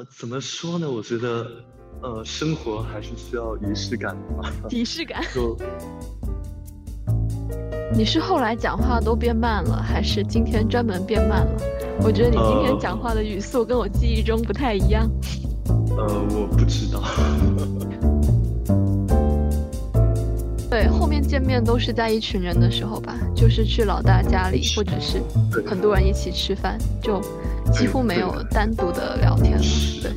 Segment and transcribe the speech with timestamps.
[0.00, 0.90] 呃，怎么说呢？
[0.90, 1.46] 我觉得，
[2.00, 4.50] 呃，生活还是需要仪式感的嘛。
[4.70, 5.22] 仪式感。
[5.34, 5.54] 就，
[7.92, 11.52] 你是后来讲话都变慢了，还是今天专门变慢了？
[12.00, 15.06] 我觉得你今天讲话的语速跟我记忆中不太一样。
[15.98, 17.02] 呃，我不知道。
[20.70, 25.20] 对，后面见面都是在一群人的时候吧，就是去老大家里，或者是
[25.66, 27.20] 很多人一起吃饭，就
[27.72, 29.64] 几乎没有单独的聊天了。
[30.02, 30.12] 对，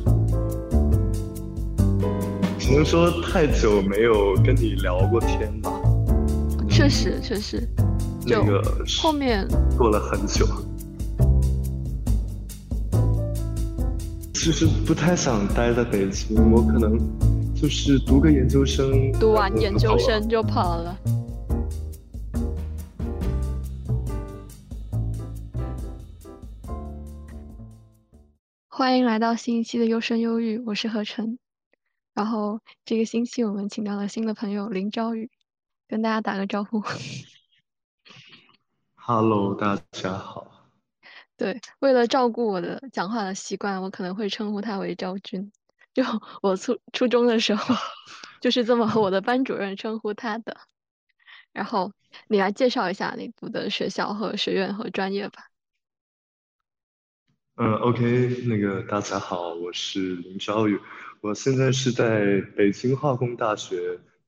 [2.58, 5.72] 只能说太久没有跟你聊过天吧。
[6.68, 7.68] 确实，确实，
[8.26, 8.62] 那个
[9.00, 10.46] 后面过了很久，
[14.34, 16.98] 其实不太想待在北京，我可能。
[17.54, 20.94] 就是读个研究生，读完研究生就跑了。
[28.84, 31.38] 欢迎来到新一期的优生优育，我是何晨。
[32.12, 35.30] 然后这个星期我们请到了新的朋友林朝宇，
[35.88, 36.82] 跟大家打个招呼。
[38.94, 40.68] Hello，大家好。
[41.38, 45.50] 对，为了照顾我的讲话的习惯，我可能会称呼他为昭君。
[45.94, 46.04] 就
[46.42, 47.74] 我初初中的时候，
[48.42, 50.58] 就是这么和我的班主任称呼他的。
[51.52, 51.90] 然后
[52.28, 55.46] 你来介绍一下你读的学校和学院和专业吧。
[57.56, 60.80] 嗯，OK，那个大家好，我是林昭宇，
[61.20, 63.76] 我现在是在北京化工大学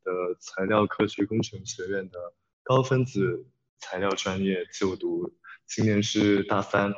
[0.05, 2.19] 的材料科学工程学院的
[2.63, 3.47] 高分子
[3.79, 5.33] 材料专业就读，
[5.67, 6.95] 今年是大三。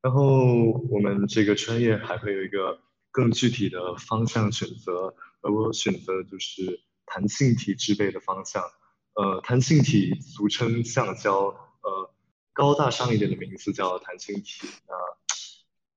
[0.00, 2.80] 然后我们这个专业还会有一个。
[3.14, 8.62] 更具体的方向选择，而我选择的就是弹性体制备的方向。
[9.12, 12.14] 呃，弹性体俗称橡胶，呃，
[12.54, 14.66] 高大上一点的名字叫弹性体。
[14.88, 14.94] 那，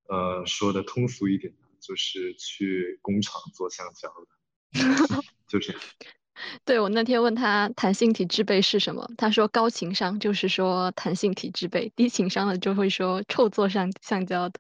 [0.08, 5.82] 呃，说的通俗一点，就是去工厂做橡胶的，就这样。
[6.66, 14.60] 对我那天问他弹性体制备是什么，他说高情商就是说弹性体制备，低情商的就会说臭做橡橡胶的。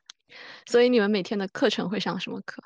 [0.66, 2.64] 所以你们每天的课程会上什么课？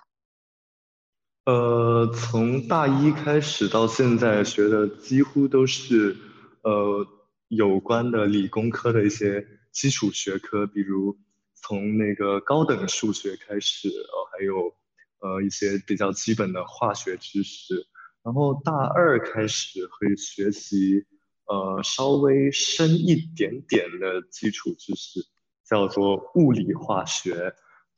[1.46, 6.16] 呃，从大一开始到现在学的几乎都是
[6.62, 7.08] 呃
[7.48, 11.18] 有关的理工科的一些基础学科，比如
[11.62, 14.74] 从那个高等数学开始，呃，还有
[15.20, 17.88] 呃一些比较基本的化学知识。
[18.24, 21.06] 然后大二开始会学习
[21.46, 25.22] 呃稍微深一点点的基础知识。
[25.70, 27.54] 叫做物理化学，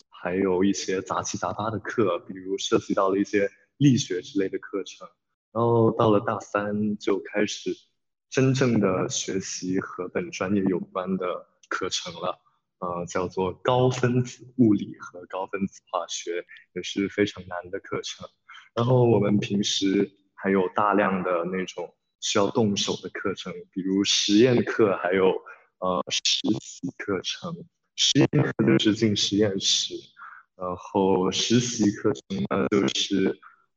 [0.09, 5.07] 还有一些杂七杂八的课，比如涉及到了一些力学之类的课程。
[5.53, 7.73] 然后到了大三就开始
[8.29, 12.41] 真正的学习和本专业有关的课程了，
[12.81, 18.27] 呃，叫做高分子物理和高分子化学，也是非常难的课程。
[18.75, 25.33] 然后我们平时还有大量的那种需要动手的课程，比如实验课，还有。
[25.83, 26.21] 呃，实
[26.61, 27.51] 习课程，
[27.95, 29.95] 实验课就是进实验室，
[30.55, 33.25] 然后实习课程呢就是，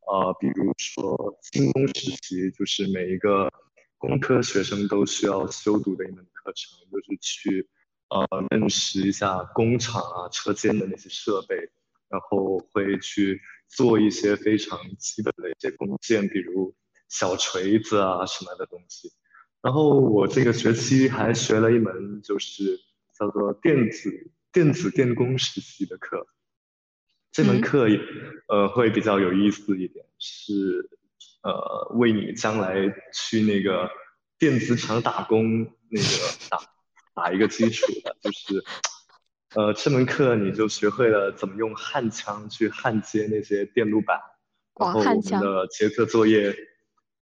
[0.07, 3.51] 呃，比如说精工实习，就是每一个
[3.97, 7.67] 工科学生都需要修读的一门课程，就是去
[8.09, 11.57] 呃认识一下工厂啊车间的那些设备，
[12.09, 16.75] 然后会去做一些非常基本的一些工件，比如
[17.09, 19.13] 小锤子啊什么的东西。
[19.63, 22.79] 然后我这个学期还学了一门，就是
[23.19, 26.27] 叫做电子电子电工实习的课。
[27.33, 27.99] 这门课也
[28.49, 30.89] 呃会比较有意思一点，是
[31.43, 32.75] 呃为你将来
[33.13, 33.91] 去那个
[34.39, 36.59] 电子厂打工那个打
[37.15, 38.17] 打一个基础的。
[38.21, 38.65] 就是
[39.55, 44.21] 呃这门课你就学会了怎么用焊枪去焊接那些电路板，
[44.79, 46.55] 然后我们的结课作业。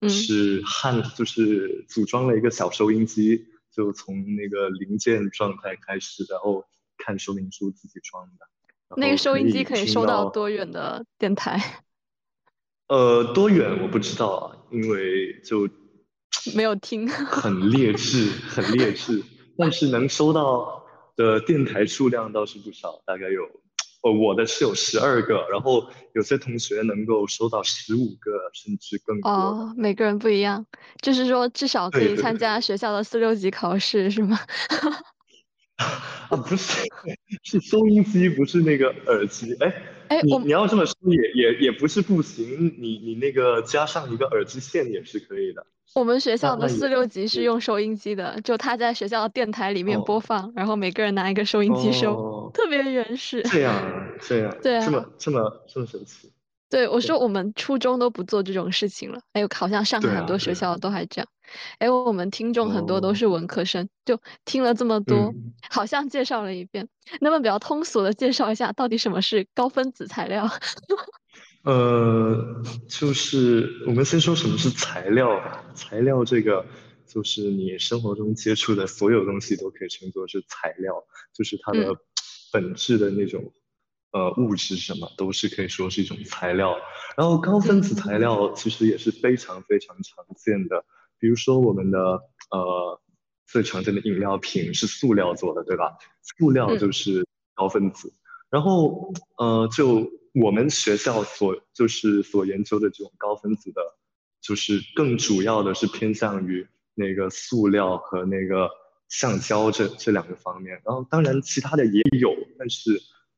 [0.09, 6.65] 是焊，就是组装了一个小收音机，就从那个零件状态开始，然后
[6.99, 8.97] 看说明书自己装的。
[8.97, 11.85] 那个收音机可以收到多远的电台？
[12.89, 15.69] 呃，多远我不知道啊，因为就
[16.57, 17.07] 没有听。
[17.09, 19.23] 很劣质，很劣质，
[19.57, 20.85] 但是能收到
[21.17, 23.43] 的电台数量倒是不少，大概有。
[24.03, 29.31] 哦，我的是有十二个，然后有些同学能够收到十五个，甚至更多。
[29.31, 30.67] 哦，每个人不一样，
[31.01, 34.41] 就是说至少可以参加学校的四六级考试，是吗？
[35.77, 36.83] 啊，不是，
[37.45, 39.55] 是收音机，不是那个耳机。
[39.61, 45.65] 哎哎，你你要这么说也也也不是不行，你你那个加上一个耳机线也是可以的。
[45.95, 53.43] 我们学校的四六级是用收音机的，就他在学校的电台里面哦播放，然后每个人拿一个收音机收，哦，特别原始。
[53.43, 56.33] 这样啊，这样，对啊这么这么这么神奇。
[56.71, 61.29] 对，我说我们初中都不做这种事情了，哎呦，好像上海很多学校都还这样。
[61.79, 65.53] 哎，我们听众很多都哦，是文科生，就听了这么多，嗯。
[65.69, 66.89] 好像介绍了一遍，
[67.21, 70.49] 那么比较通俗的介绍一下，到底什么是高分子材料？
[71.65, 72.22] 呃，
[72.93, 75.65] 就是我们先说什么是材料吧。
[75.75, 76.67] 材料这个
[77.07, 81.03] 就是你生活中接触的所有东西都可以称作是材料，
[81.33, 81.97] 就是它的嗯
[82.53, 83.55] 本质的那种
[84.13, 86.77] 呃物质什么都是可以说是一种材料。
[87.17, 90.85] 然后高分子材料其实也是非常非常常见的，
[91.19, 91.99] 比如说我们的
[92.51, 93.01] 呃
[93.47, 95.97] 最常见的饮料瓶是塑料做的，对吧？
[96.21, 98.13] 塑料嗯就是高分子。
[98.51, 103.83] 然后呃，就我们学校所就是所研究的这种高分子的，
[104.41, 108.71] 就是更主要的是偏向于那个塑料和那个
[109.09, 110.81] 橡胶这这两个方面。
[110.87, 112.93] 然后当然其他的也有，但是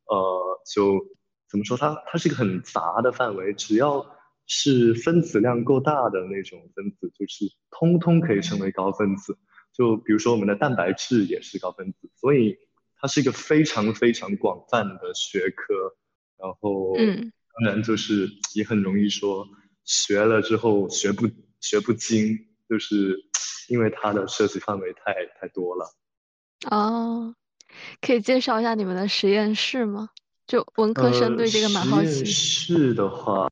[0.07, 1.05] 呃，就
[1.51, 4.07] 怎么说它它是一个很杂的范围，只要
[4.47, 9.37] 是分子量够大的那种分子，就是通通可以称为高分子。
[9.73, 12.57] 就比如说我们的蛋白质也是高分子，所以
[12.97, 15.97] 它是一个非常非常广泛的学科。
[16.39, 17.33] 然后嗯，
[17.65, 19.47] 当然就是也很容易说
[19.85, 21.29] 学了之后学不
[21.61, 22.39] 学不精，
[22.69, 23.17] 就是
[23.69, 25.95] 因为它的涉及范围太太多了。
[26.71, 27.35] 哦，
[28.01, 30.11] 可以介绍一下你们的实验室吗？
[30.47, 32.25] 就文科生呃，对这个蛮实验好奇。
[32.27, 33.49] 室的话，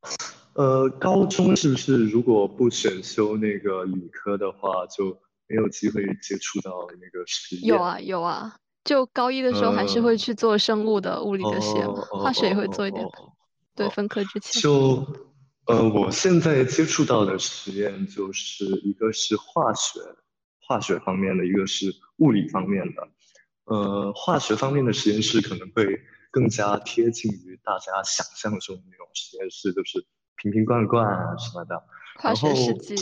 [0.55, 7.67] 呃，高中是不是如果不选修那个理科的话，就没有机会接触到那个实验？
[7.69, 13.07] 有啊有啊，就高一的时候还是会呃，去做生物的、物理的实验化学也会哦做一点。
[13.75, 14.61] 对，哦，分科之前。
[14.61, 15.07] 就
[15.67, 20.01] 呃，我现在接触到的实验就是一个是化学
[20.61, 23.09] 化学方面的，一个是物理方面的。
[23.65, 26.01] 呃，化学方面的实验室可能会
[26.31, 30.05] 更加贴近于大家想象中的那种实验室，就是
[30.37, 31.81] 瓶瓶罐罐啊什么的。
[32.21, 32.97] 化，学试剂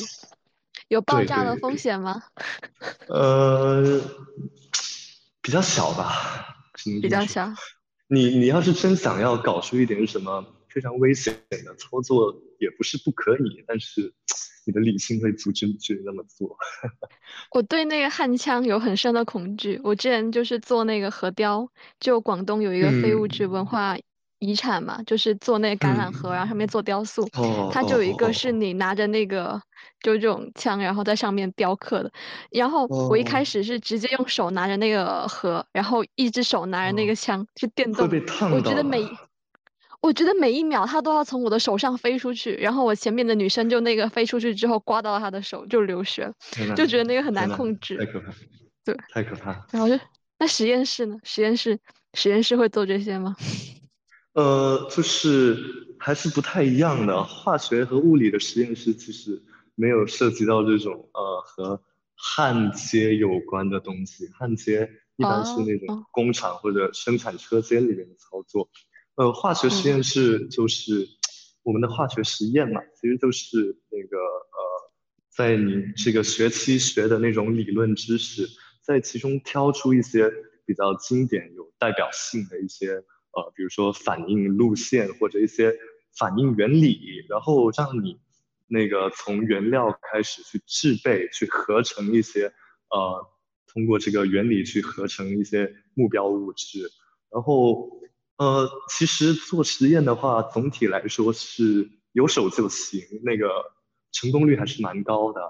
[0.88, 2.22] 有爆炸的风险吗？
[3.08, 4.00] 呃，
[5.50, 6.46] 比较小吧。
[7.02, 7.52] 比较小。
[8.06, 14.14] 你你要是真想要搞出一点什么非常危险的操作，也不是不可以，但是
[14.64, 16.56] 你的理性会阻止你去那么做。
[17.50, 19.80] 我对那个焊枪有很深的恐惧。
[19.82, 21.68] 我之前就是做那个核雕，
[21.98, 23.96] 就广东有一个非物质文嗯化
[24.40, 27.22] 遗产嘛，就是做那个橄榄核，然后上面嗯，做雕塑。
[27.34, 29.60] 哦哦它就有一个哦是你拿着那个
[30.00, 32.10] 就这种枪，然后在上面雕刻的。
[32.50, 38.08] 然后哦我一开哦始是直接用手拿着那个核，然后一只手拿着那个哦，枪去电动。
[38.08, 39.08] 会被我烫到觉得每。
[40.02, 46.32] 我觉得每一秒它都要从我的手上飞出去，然后我前面的女生就那个飞出去之后刮到了她的手，就流血了，
[46.74, 47.98] 就觉得那个很难，控制。
[47.98, 48.32] 太可怕，
[48.82, 49.50] 对，太可怕。
[49.70, 50.02] 然后就
[50.38, 51.18] 那实验室呢？
[51.22, 51.78] 实验室
[52.14, 53.36] 实验室会做这些吗？
[54.40, 57.22] 呃，就是还是不太一样的。
[57.24, 59.42] 化学和物理的实验室其实
[59.74, 61.82] 没有涉及到这种呃和
[62.14, 64.26] 焊接有关的东西。
[64.28, 68.70] 焊接一般是哦那种哦，工厂或者生产车间里面的操作。
[69.16, 71.06] 呃，化学实嗯验室就是
[71.62, 74.90] 我们的化学实验嘛，其实就是那个呃，
[75.28, 78.48] 在你这个学期学的那种理论知识，
[78.80, 80.32] 在其中挑出一些
[80.64, 85.76] 比较经典、有代表性的一些呃，比如说反应路线或者一些
[86.18, 88.18] 反应原理，然后让你
[88.66, 92.52] 那个从原料开始去制备、去合成一些
[92.90, 93.26] 呃，
[93.72, 96.90] 通过这个原理去合成一些目标物质，
[97.30, 98.00] 然后
[98.36, 103.48] 呃，其实做实验的话，总体来说是有手就行，那个
[104.12, 105.40] 成功率还是蛮高的。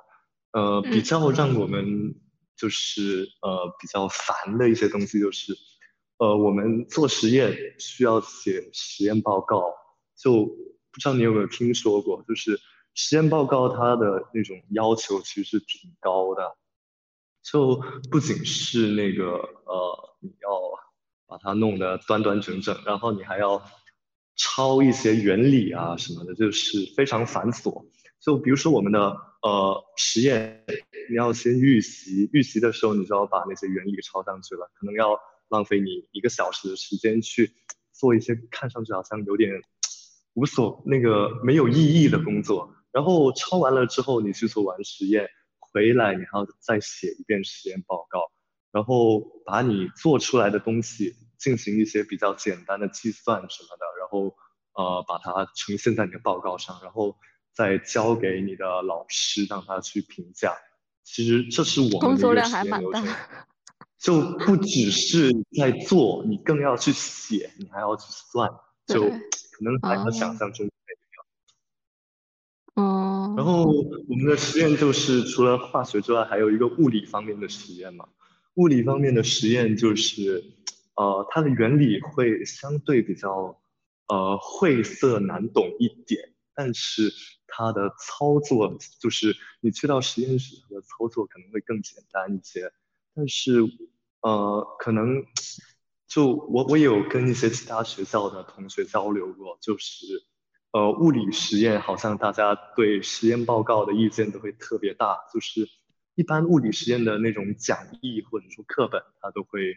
[0.52, 2.14] 呃，比嗯较让我们
[2.56, 5.56] 就是呃比较烦的一些东西就是，
[6.20, 9.72] 呃，我们做实验需要写实验报告，
[10.22, 12.60] 就不知道你有没有听说过，就是
[12.92, 16.58] 实验报告它的那种要求其实是挺高的，
[17.42, 19.28] 就不仅是那个
[19.64, 20.60] 呃你要
[21.26, 23.62] 把它弄得端端整整，然后你还要
[24.36, 27.86] 抄一些原理啊什么的，就是非常繁琐。
[28.20, 30.66] 就比如说我们的呃实验，
[31.08, 35.18] 你要先预习，预习的时候你就要把那些原理抄上去了，可能要
[35.50, 37.52] 浪费你一个小时的时间去
[37.92, 39.62] 做一些看上去好像有点
[40.32, 42.74] 无所那个没有意义的工作。
[42.92, 45.28] 然后抄完了之后，你去做完实验
[45.58, 48.32] 回来，你还要再写一遍实验报告，
[48.72, 54.34] 然后把你做出来的东西进行一些比较简单的计算什么的，然后
[54.72, 57.16] 呃把它呈现在你的报告上，然后
[57.52, 60.56] 再交给你的老师让他去评价。
[61.04, 63.46] 其实这是我们工作的一个量还蛮实验流程，大。
[64.00, 68.50] 就不只是在做，你更要去写，你还要去算，
[68.86, 70.68] 就可能还要想哦象中。
[72.74, 73.64] 然哦，后
[74.08, 78.08] 我们的实验就是除了化学之外，还有一个物理方面的实验嘛。
[78.54, 80.42] 物理方面的实验就是，
[80.94, 83.60] 呃，它的原理会相对比较
[84.08, 87.12] 呃晦涩难懂一点，但是
[87.46, 92.72] 它的操作就是你去到实验室，它的操作可能会更简单一些。
[93.14, 93.60] 但是
[94.22, 95.22] 呃，可能
[96.06, 100.06] 就我我有跟一些其他学校的同学交流过，就是
[100.72, 105.68] 呃，物理实验好像大家对实验报告的意见都会特别大，就是
[106.14, 109.72] 一般物理实验的那种讲义或者说课本，它都会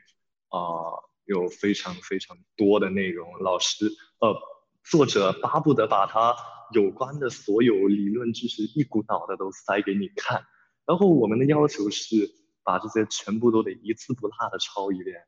[0.49, 4.35] 啊、呃有非常非常多的内容，老师呃
[4.83, 6.35] 作者巴不得把他
[6.73, 10.43] 有关的所有理论知识一股脑的都塞给你看，
[10.85, 12.29] 然后我们的要求是
[12.63, 15.23] 把这些全部都得一字不落的抄一遍，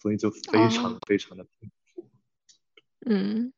[0.00, 1.52] 所以就非常哦非常的痛
[1.94, 2.10] 苦。
[3.06, 3.52] 嗯，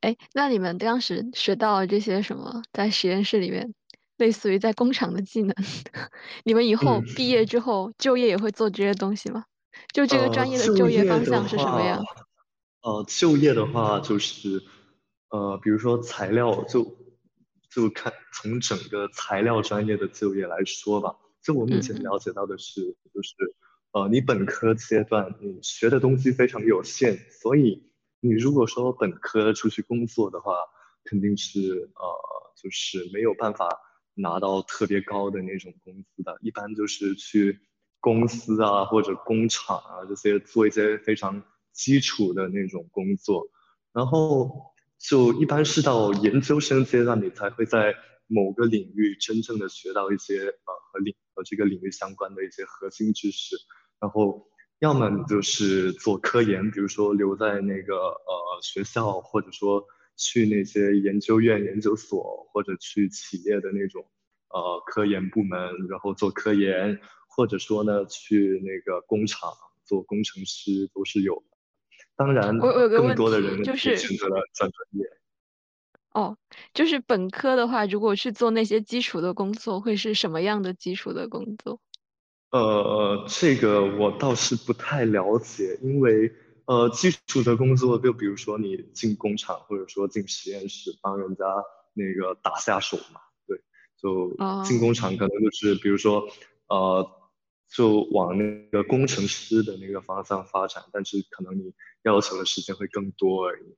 [0.00, 3.74] 哎，那你们当时学到了这些什么，在实验室里面，
[4.18, 5.54] 类似于在工厂的技能，
[6.44, 7.04] 你们以后嗯。
[7.16, 9.44] 毕业之后就业也会做这些东西吗？
[9.92, 12.04] 就这个呃，专业的就就业方向是什么话，样？
[12.82, 14.62] 呃，就业的话就是，
[15.30, 16.94] 呃，比如说材料就
[17.70, 22.02] 就看从整个材料专业的就业来说吧，就我目前嗯。
[22.02, 23.34] 了解到的是，就是
[23.92, 27.82] 呃，你本科阶段你学的东西非常有限，所以
[28.20, 30.54] 你如果说本科出去工作的话，
[31.04, 33.68] 肯定是呃，就是没有办法
[34.14, 37.58] 拿到特别高的那种工资的，一般就是去
[38.00, 43.48] 公司啊或者工厂啊这些做一些非常基础的那种工作，
[43.92, 47.94] 然后就一般是到研究生阶段，你才会在
[48.32, 53.56] 某个领域真正的学到一些呃和领和这个领域相关的一些核心知识，
[54.00, 54.48] 然后
[54.78, 59.84] 要么你就是做科研，比如说留在那个呃学校，或者说
[60.16, 64.04] 去那些研究院、研究所，或者去企业的那种
[64.48, 65.58] 呃科研部门，
[65.88, 66.98] 然后做科研，
[67.28, 69.52] 或者说呢去那个工厂
[69.84, 71.56] 做工程师都是有的。
[72.16, 75.06] 当然，我我有个更问题，多的人是选择了转专业。
[76.14, 76.36] 哦，
[76.74, 81.80] 就是本科的话，如果去做那些基础的工作，会是什么样的基础的工作？
[82.50, 86.30] 呃，这个我倒是不太了解，因为
[86.66, 91.44] 呃，基础的工作就比如说你进工厂或者说进实验室帮人家
[91.94, 93.58] 那个打下手嘛，对，
[93.96, 94.28] 就
[94.64, 96.28] 进哦工厂可能就是比如说
[96.68, 97.10] 呃，
[97.74, 103.74] 就往那个工程师的那个方向发展，但是可能你要求的时间会更多而已。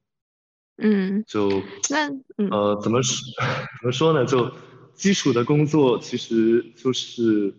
[0.76, 3.16] 嗯，就那嗯呃，怎么说
[3.80, 4.24] 怎么说呢？
[4.26, 4.52] 就
[4.94, 7.54] 基础的工作其实就是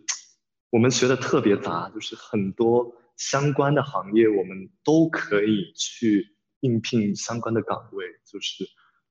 [0.69, 8.65] 我们学的特别杂，就是很多相关的行业我们都可以去应聘相关的岗位，就是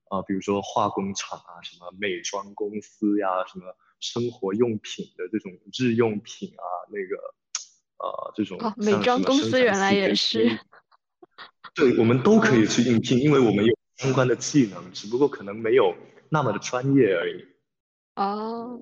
[0.09, 3.65] 啊、呃比如说化工厂啊，什么美妆公司呀，什么
[3.99, 7.15] 生活用品的这种日用品啊，那个
[7.97, 10.59] 呃这种哦，美妆公司原来也是
[11.73, 15.95] 对，我们都可以哦去应聘，因为我们有相关的技能，只不过可能没有
[16.29, 17.45] 那么的专业而已。
[18.15, 18.81] 哦。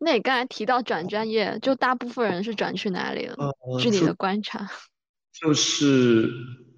[0.00, 3.44] 那你刚才提到转专业，就大部分人是转去哪里了呢？
[3.60, 4.68] 呃，据你的观察，
[5.32, 6.28] 就是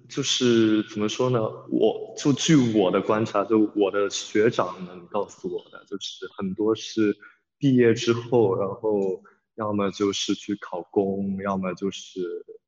[0.07, 1.39] 就是怎么说呢？
[1.41, 7.17] 我就据我的观察，就我的学长们告诉我的，就是很多是
[7.57, 9.23] 毕业之后，然后
[9.55, 12.21] 要么就是去考公，要么就是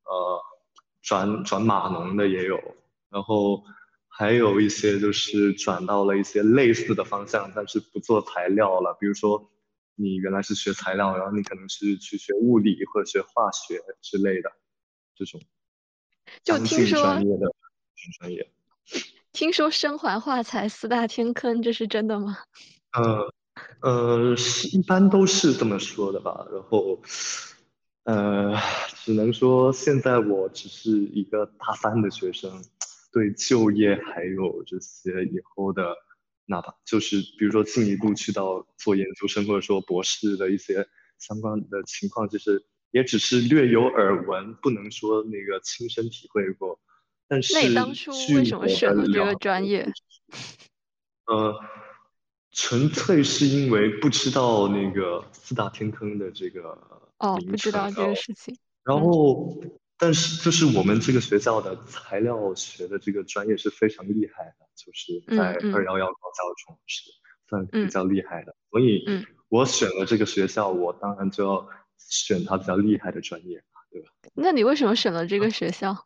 [0.04, 0.40] 呃
[1.00, 2.60] 转转码农的也有，
[3.08, 3.62] 然后
[4.16, 9.50] 还有一些就是转到了一些类似的方向，但是不做材料了，比如说。
[9.96, 14.50] 你原来是学材料，然后你可能是去学物理或者学化学之类的
[15.14, 15.40] 这种
[16.42, 17.54] 就听说专业的
[18.18, 18.50] 专业。
[19.30, 22.38] 听说生环化材四大天坑，这是真的吗？
[22.92, 23.32] 呃
[23.82, 26.44] 呃，是一般都是这么说的吧。
[26.52, 27.00] 然后，
[28.02, 28.52] 呃，
[28.96, 32.64] 只能说现在我只是一个大三的学生，
[33.14, 35.94] 对就业还有这些以后的，
[36.46, 40.84] 哪怕就是比如说进一步去到做研究生或者说博士的一些
[41.20, 46.80] 相关的情况，就是也只是略有耳闻，不能说那个亲身体会过。
[47.28, 49.88] 但是那你当初为什么选了这个专业？
[51.26, 51.54] 呃，
[52.50, 56.76] 纯粹是因为不知道那个四大天坑的这个
[57.18, 58.58] 哦，不知道这个事情。
[58.82, 59.62] 然嗯后
[59.96, 67.10] 但是就是我们这个学校的材料学的这个专业是非常厉害的，就是在二幺幺高校中是
[67.48, 69.04] 算比较厉害的，所以
[69.48, 74.08] 我选了这个学校，我当然就要选它比较厉害的专业，对吧？
[74.34, 75.96] 那你为什么选了这个学校？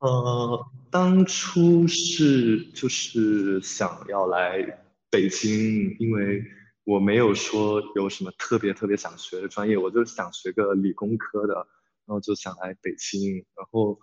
[0.00, 6.44] 呃，当初是就是想要来北京，因为
[6.84, 11.66] 我没有说有什么特别特别想学的专业，我就想学个理工科的。
[12.04, 14.00] 然后就想来北京，然后，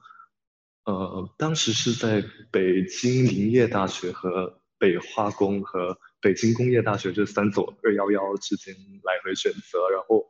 [0.86, 10.26] 呃，当时是在北京林业大学和北化工和北京工业大学这三所二幺幺之间来回选择，然后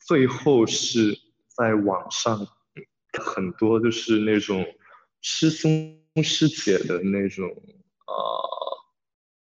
[0.00, 1.16] 最后是
[1.56, 2.48] 在网上
[3.12, 4.66] 很多就是那种
[5.20, 8.78] 师兄师姐的那种呃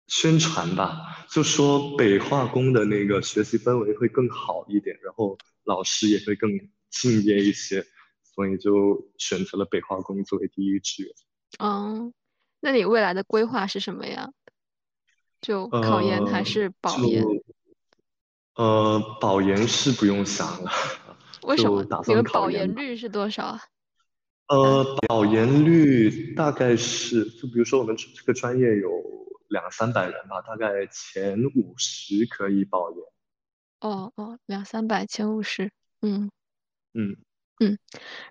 [0.07, 6.51] 宣传吧，就说北化工的那个学习氛围会更好一点，然后老师也会更。
[6.93, 7.85] 敬业一些，
[8.23, 11.13] 所以就选择了北化工作为第一志愿。
[11.59, 12.13] 嗯，
[12.61, 14.31] 那你未来的规划是什么呀？
[15.41, 17.25] 就考研还是保研？
[18.55, 20.71] 呃，保研是不用想了。
[21.43, 21.83] 为什么？
[22.07, 23.63] 你们保研率是多少啊？
[24.47, 28.91] 呃，保研率大概是，就比如说我们这个专业有
[29.49, 33.01] 两三百人吧，大概前五十可以保研。
[33.81, 35.73] 哦哦，两三百前五十，
[36.03, 36.31] 嗯。
[36.95, 37.17] 嗯
[37.61, 37.79] 嗯，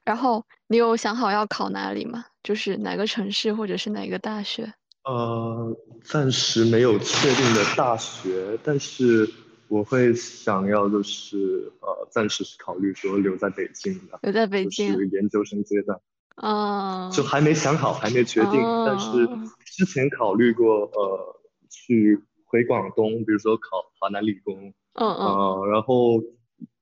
[0.03, 2.25] 然后你有想好要考哪里吗？
[2.43, 4.73] 就是哪个城市或者是哪个大学？
[5.05, 9.27] 呃，暂时没有确定的大学，但是
[9.67, 15.99] 我会想要就是呃，暂时是考虑说留在北京的，留在北京，是研究生阶段。
[16.35, 19.27] 啊，就还没想好，还没决定，但是
[19.65, 26.21] 之前考虑过呃，去回广东，比如说考华南理工，嗯嗯，然后。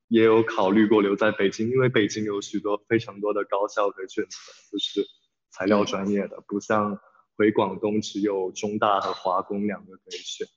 [0.09, 4.29] 也有考虑过留在北京，因为北京有许多非常多的高校可以选择，
[4.71, 5.07] 就是
[5.51, 6.99] 材料专业的，不像
[7.37, 10.47] 回广东只有中大和华工两个可以选。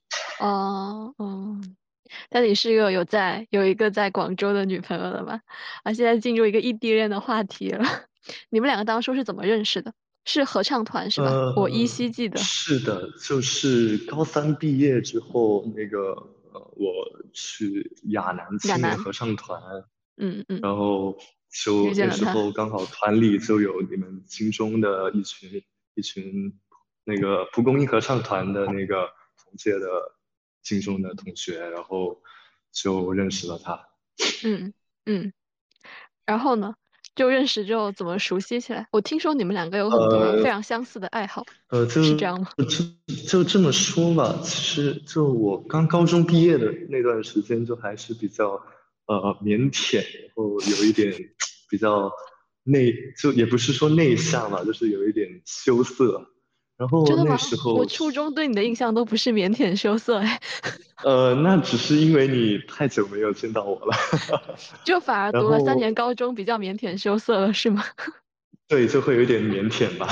[0.40, 1.60] 哦哦，
[2.30, 5.40] 那你是一个有在有一个在广州的女朋友了吗？
[5.84, 7.84] 啊，现在进入一个异地恋的话题了。
[8.48, 9.92] 你们两个当初是怎么认识的？
[10.24, 11.30] 是合唱团是吧？
[11.56, 12.38] 我依稀记得。
[12.38, 16.16] 是的，就是高三毕业之后那个。
[16.52, 16.92] 呃，我
[17.32, 19.60] 去亚南青年合唱团，
[20.16, 21.18] 嗯嗯，然后
[21.50, 25.62] 就那时候刚好团里就有你们金中的一群
[25.94, 26.58] 一群
[27.04, 29.08] 那个蒲公英合唱团的那个
[29.42, 29.88] 同届的
[30.62, 32.22] 金中的同学，然后
[32.70, 33.88] 就认识了他。
[34.44, 34.72] 嗯
[35.06, 35.32] 嗯，
[36.26, 36.74] 然后呢？
[37.14, 38.86] 就认识之后怎么熟悉起来？
[38.90, 42.48] 我听说你们两个有很多非常相似的爱好，呃，就是这样吗？
[42.56, 42.84] 就
[43.28, 48.60] 就这么说吧，其实就我刚高中毕业的那段时间，就还是比较
[49.06, 51.12] 呃腼腆，然后有一点
[51.68, 52.10] 比较
[52.64, 56.31] 内，就也不是说内向吧，就是有一点羞涩。
[56.82, 60.40] 然后那时候，我初中对你的印象都不是腼腆羞涩哎。
[61.04, 63.96] 呃，那只是因为你太久没有见到我了。
[64.84, 67.84] 就反而读了三年高中比较腼腆羞涩了，是吗？
[68.66, 70.08] 对，就会有点腼腆吧。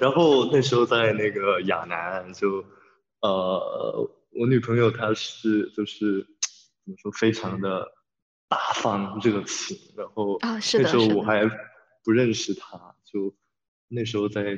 [0.00, 2.64] 然后那时候在那个亚南，就
[3.20, 6.24] 呃，我女朋友她是就是
[6.84, 7.84] 怎么说，非常的
[8.48, 9.76] 大方热情。
[9.96, 11.44] 然后啊，是的，那时候我还
[12.04, 13.34] 不认识她，就
[13.88, 14.56] 那时候在。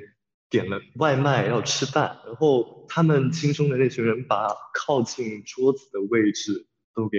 [0.51, 7.19] 点了外卖要吃饭，然后他们心中的那群人把靠近桌子的位置都给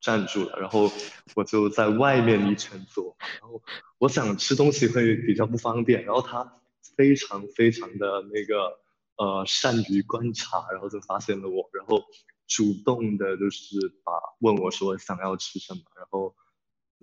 [0.00, 0.90] 占住了，然后
[1.34, 3.60] 我就在外面一圈坐，然后
[3.98, 6.60] 我想吃东西会比较不方便，然后他
[6.96, 8.78] 非常非常的那个
[9.16, 12.04] 呃善于观察，然后就发现了我，然后
[12.46, 16.34] 主动的就是把问我说想要吃什么，然后。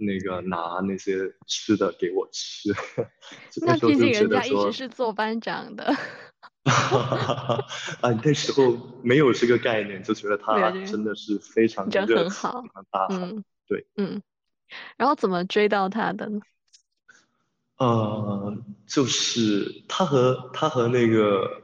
[0.02, 2.74] 那个拿那些吃的给我吃，
[3.62, 5.96] 那毕竟人家一直是做班长的。
[6.66, 13.44] 啊，那时候没有这个概念，就觉得 他真的是非常人很好，大方。
[13.68, 14.22] 对，嗯。
[14.98, 16.40] 然后怎么追到他的呢？
[17.78, 21.62] 呃，就是他和他和那个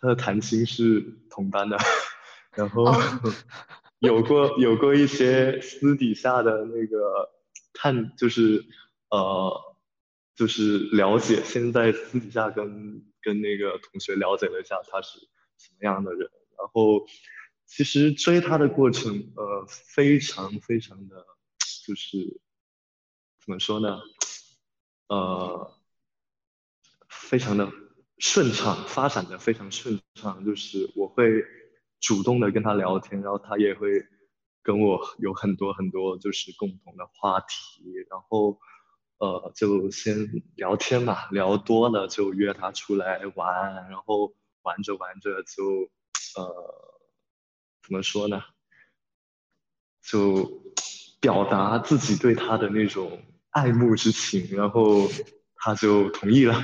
[0.00, 1.76] 他的谭鑫是同班的，
[2.56, 2.92] 然后
[3.98, 7.30] 有过有过一些私底下的那个。
[7.74, 8.64] 看，就是
[9.10, 9.76] 呃，
[10.34, 11.42] 就是了解。
[11.44, 15.18] 现在私底下跟跟那个同学了解了一下，他是
[15.58, 16.30] 什么样的人。
[16.56, 17.04] 然后，
[17.66, 21.26] 其实追他的过程，呃，非常非常的，
[21.86, 22.40] 就是
[23.44, 24.00] 怎么说呢？
[25.08, 25.76] 呃，
[27.08, 27.70] 非常的
[28.18, 30.44] 顺畅，发展的非常顺畅。
[30.44, 31.44] 就是我会
[32.00, 34.06] 主动的跟他聊天，然后他也会。
[34.64, 38.58] 跟我有很多很多就是共同的话题，然后，
[39.18, 40.16] 呃，就先
[40.56, 45.90] 聊天嘛，聊多了就约他出来玩，然后玩着玩着就，
[46.36, 47.00] 呃，
[47.82, 48.42] 怎么说呢？
[50.02, 50.62] 就
[51.20, 55.08] 表达自己对他的那种爱慕之情，然后
[55.56, 56.54] 他就同意了。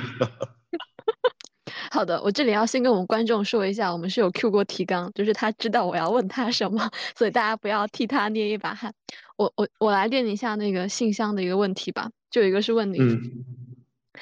[1.93, 8.93] 好的，我这里要先跟我们观众说一下，我们是有 Q 过提纲，就是他知道我要问他什么，所以大家不要替他捏一把汗。
[9.35, 12.99] 我我我来念一下那个信箱的一个问题吧，就有一个是问你，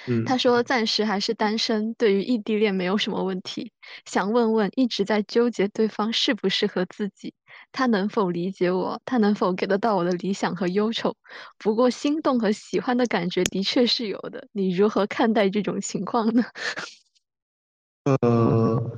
[0.07, 3.71] 嗯，他说暂时还是单身，对于异地恋没有什么问题，
[4.03, 7.35] 想问问一直在纠结对方适不适合自己，
[7.71, 11.15] 他能否理解我，他能否 get 得到我的理想和忧愁？
[11.59, 16.43] 不过心动和喜欢的感觉的确是有的，你如何看待这种情况呢？
[18.21, 18.97] 呃，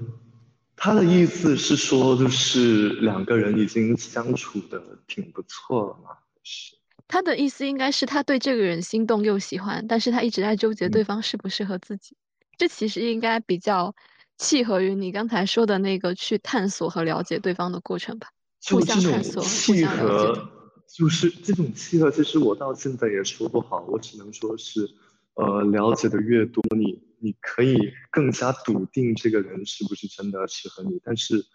[0.76, 6.18] 他的意思是说，就是两个人已经相处的挺不错了嘛？
[6.44, 6.76] 是。
[7.08, 12.16] 他的意思应该是他对这个人心动又喜欢，但是他一直在纠结对方适不适合自己。
[12.58, 13.94] 这其实应该比较
[14.38, 18.30] 契合于你刚才说的那个去探索和了解对方的过程吧？
[18.66, 20.42] 互相探索，互相了解。
[20.88, 24.90] 就是这种契合，其实我到现在也说不好，我只能说是，
[25.36, 27.10] 呃，了解的越多，你。
[27.24, 27.78] 你可以
[28.10, 31.46] 更加笃定这个人是不是真的适合你，但是，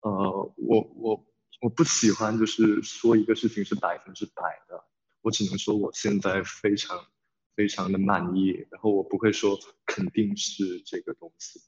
[0.00, 0.12] 呃，
[0.54, 1.26] 我我
[1.60, 4.80] 我不喜欢就是说一个事情是百分之百的，
[5.22, 7.04] 我只能说我现在非常
[7.56, 11.60] 非常的满意，然后我不会说肯定是这个东西，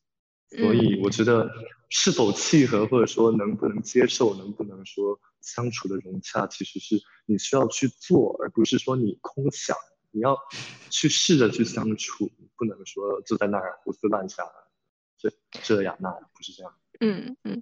[0.56, 1.50] 所以我觉得
[1.88, 9.76] 是否契合或者说能不能接受，能不能说相处的融洽，其实是你需要去做，而不是说你空想。
[10.10, 10.36] 你要
[10.90, 14.46] 去试着去相处，不能说就在那儿胡思乱想，
[15.18, 16.74] 这这样那不是这样。
[17.00, 17.60] 嗯嗯。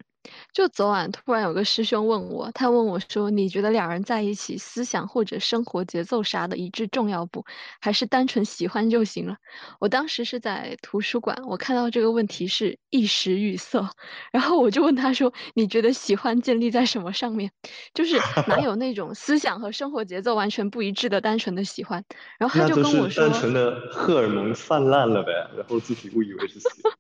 [0.52, 7.44] 就昨晚突然有个师兄问我，他问我说：“你觉得两人在一起，思想或者生活节奏啥的一致重要不？
[7.80, 9.36] 还是单纯喜欢就行了？”
[9.80, 13.90] 我当时是在图书馆，我看到这个问题是一时语塞，
[14.32, 17.50] 然后我就问他说：“你觉得喜欢建立在什么上面？
[17.94, 22.04] 就是哪有那种思想和生活节奏完全不一致的单纯的喜欢？”
[22.38, 26.92] 然后他就跟我说：“单纯的荷尔蒙泛滥了呗，然后自己误以为是喜欢。”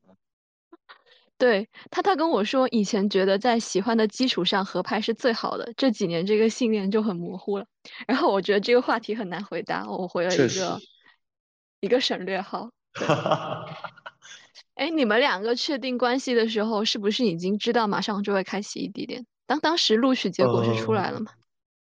[1.38, 7.66] 对他，他跟我说，以前觉得在喜欢的基础上合拍是最好的，这几年这个信念就很模糊了。
[8.08, 10.80] 然后我觉得这个话题很难回答，我回了一个
[11.80, 12.70] 一个省略号。
[14.74, 19.24] 哎， 你们两个确定关系的时候，是不是已经知道马上就会开启异地恋？
[19.46, 21.30] 当当时录取结果是出来了吗？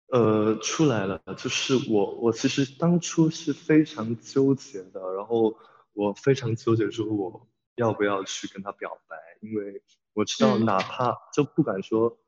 [0.08, 5.54] 呃，出来了，就是我我其实当初是非常纠结的，然后
[5.92, 9.16] 我非常纠结说我要不要去跟他表白。
[9.40, 9.82] 因为
[10.12, 12.18] 我知道，哪怕就不敢说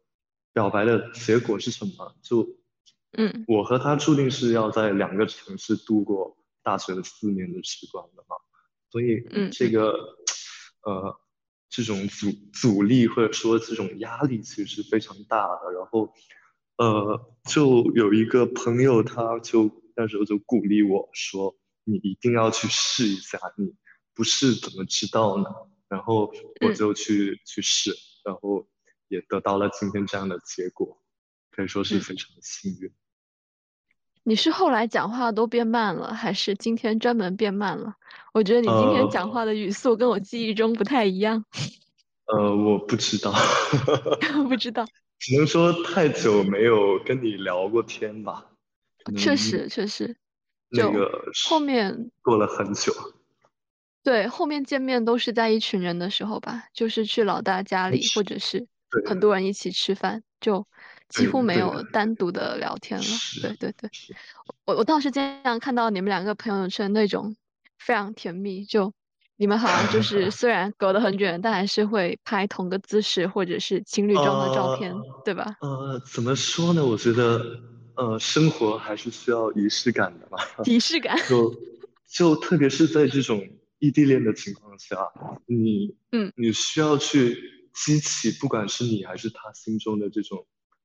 [0.53, 2.47] 表白的结果是什么，就
[3.13, 8.37] 嗯，我和他注定是要在两个城市度过大学的四年的时光的嘛，
[8.91, 10.19] 所以这个
[10.83, 11.19] 呃
[11.69, 15.73] 这种阻阻力或者说这种压力其实是非常大的。
[15.73, 16.13] 然后
[16.77, 23.75] 呃，就有一个朋友，他就那时候就鼓励我说：“你一定要去试一下，你
[24.17, 25.45] 不试怎么知道呢？”
[25.89, 28.67] 然后我就去去试，然后
[29.07, 31.01] 也得到了今天这样的结果，
[31.53, 32.91] 可以说是非常的幸运。
[34.25, 37.95] 你是后来讲话都变慢了，还是今天专门变慢了？
[38.35, 41.45] 我觉得你今天讲话的语速跟我记忆中不太一样。
[42.27, 43.33] 呃，我不知道，
[44.49, 44.85] 不知道，
[45.21, 48.51] 只能说太久没有跟你聊过天吧。
[49.17, 50.17] 确实，确实，
[50.71, 52.93] 那个后面过了很久。
[54.07, 58.65] 对，后面见面都是在一群人的时候吧，就是去老大家里，或者是
[59.05, 60.65] 很多人一起吃饭，就
[61.09, 63.07] 几乎没有单独的聊天了。
[63.43, 63.91] 对对对，
[64.65, 67.35] 我我倒是经常看到你们两个朋友圈那种
[67.81, 68.93] 非常甜蜜，就
[69.35, 75.57] 你们好像就是 虽然隔得很远，但还是会拍同个姿势或者是情侣装的照片，对吧？
[75.61, 76.87] 呃，怎么说呢？
[76.87, 77.45] 我觉得，
[77.97, 80.39] 呃，生活还是需要仪式感的吧。
[80.65, 81.19] 仪式感。
[81.29, 81.53] 就
[82.07, 83.45] 就特别是在这种。
[83.87, 84.97] 异地恋的情况下，
[85.47, 87.39] 你嗯，你需要去
[87.73, 90.45] 激起，不管是你还是他心中的这种，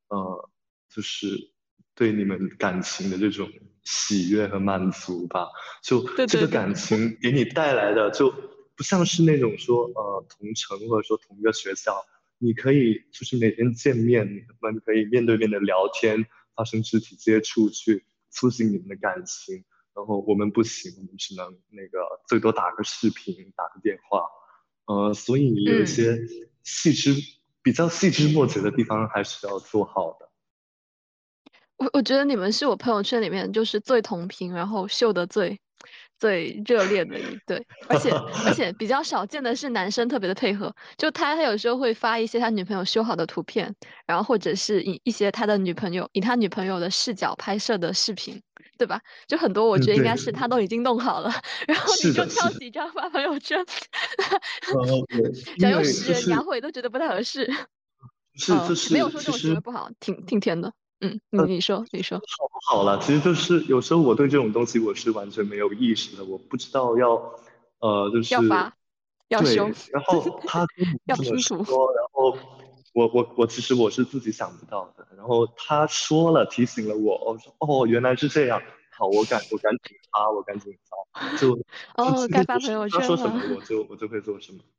[0.09, 0.49] 呃，
[0.87, 1.51] 就是
[1.95, 3.49] 对你们感情的这种
[3.83, 5.47] 喜悦和满足吧。
[5.83, 8.31] 就这个感情给你带来的，就
[8.75, 12.05] 不像是那种说，呃，同城或者说同一个学校，
[12.37, 16.23] 你可以就是每天见面，你们可以面对面的聊天，
[16.55, 19.63] 发生肢体接触，去促进你们的感情。
[19.93, 24.25] 然后我们不行，我们只能那个最多打个视频，打个电话，
[24.85, 26.17] 呃，所以有一些
[26.63, 27.13] 细枝
[27.61, 30.29] 比较细枝末节的地方还是要做好的。
[31.77, 35.59] 我我觉得你们是我朋友圈里面就是最同频，然后秀的最
[36.19, 38.11] 最热烈的一对，而且
[38.45, 43.75] 而且比较少见的是男生特别的配合，就他他有时候会发一些他女朋友修好的图片，
[44.05, 48.39] 然后或者是以一些他的女朋友以他女朋友的视角拍摄的视频，
[48.81, 48.99] 对吧？
[49.27, 51.31] 就很多我觉得应该是他都已经弄好了，
[51.67, 53.63] 然后你就挑几张发朋友圈，
[55.59, 57.45] 想用十人牙慧都觉得不太合适，
[58.33, 60.73] 是就是没有说这种行为不好，挺挺甜的。
[60.99, 62.97] 嗯，你你说你说好不好了？
[62.97, 67.35] 其实就是有时候我对这种东西我是完全没有意识的，我不知道要
[67.77, 68.73] 呃就是要发
[69.27, 70.65] 要凶，然后 他
[71.05, 72.35] 要拼图，然后
[72.93, 80.77] 我我我其实我是自己想不到的，然后他说了提醒了我，我说哦原来是这样，好我赶我赶紧发我赶紧
[81.13, 81.37] 发。
[81.37, 81.53] 就
[81.95, 84.59] 哦该发朋友圈他说什么我就我就会做什么。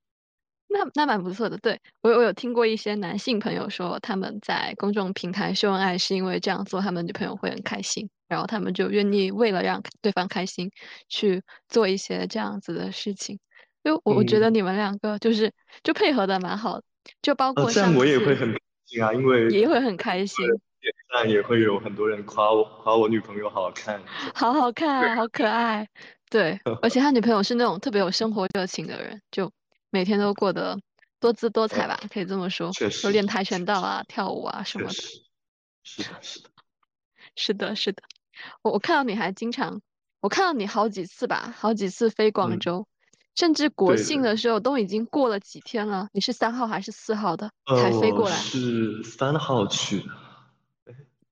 [0.73, 1.79] 那那蛮不错的，对。
[2.01, 10.71] 我我有听过一些男性朋友说，他们在公众平台秀恩爱是因为这样做，他们女朋友会很开心，然后他们就愿意为了让对方开心，
[11.11, 13.39] 去做一些这样子的事情。
[13.85, 16.81] 就我我觉得你们两个就是就配合的蛮好，
[17.21, 20.47] 就包括像我也会很开心啊，因为也会很开心，
[20.81, 24.03] 点赞也会有很多人夸我夸我女朋友好看，
[24.35, 25.89] 好好看，好可爱，
[26.31, 29.53] 对， 而且他女朋友是那种特别有生活热情的人，就。
[29.95, 30.81] 每天都过得
[31.21, 32.73] 多姿多彩吧，可以这么说。
[32.73, 33.03] 确实。
[33.03, 34.95] 都练跆拳道啊，跳舞啊什么的。
[34.95, 36.49] 是的，是的。
[37.37, 38.03] 是的，是的。
[38.63, 39.83] 我我看到你还经常，
[40.23, 42.87] 我看到你好几次吧，好几次飞广州，
[43.35, 46.09] 甚至国庆的时候都已经过了几天了。
[46.13, 48.37] 你是三号还是四号的才飞过来？
[48.37, 50.05] 是三号去的。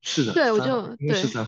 [0.01, 0.33] 是的。
[0.33, 1.15] 对，我就对。
[1.15, 1.29] 是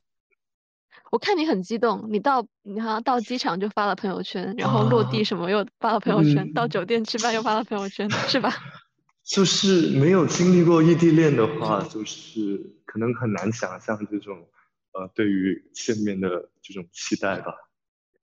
[1.10, 8.50] 我看你很激动，你到你好像到机场就发了朋友圈，然后落地什么又发了朋友圈，到酒店吃饭又发了朋友圈，是吧？
[9.22, 14.48] 就是没有经历过异地恋的话，就是可能很难想象这种
[14.92, 17.54] 呃对于见面的这种期待吧。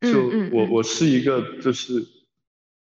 [0.01, 2.05] 就我我是一个就是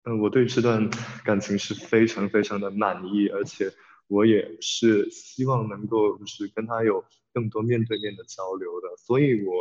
[0.06, 0.88] 嗯我对这段
[1.24, 3.70] 感情是非常非常的满意，而且
[4.08, 9.52] 我也是希望能够就是跟他有更多面对面的交流的，所以我。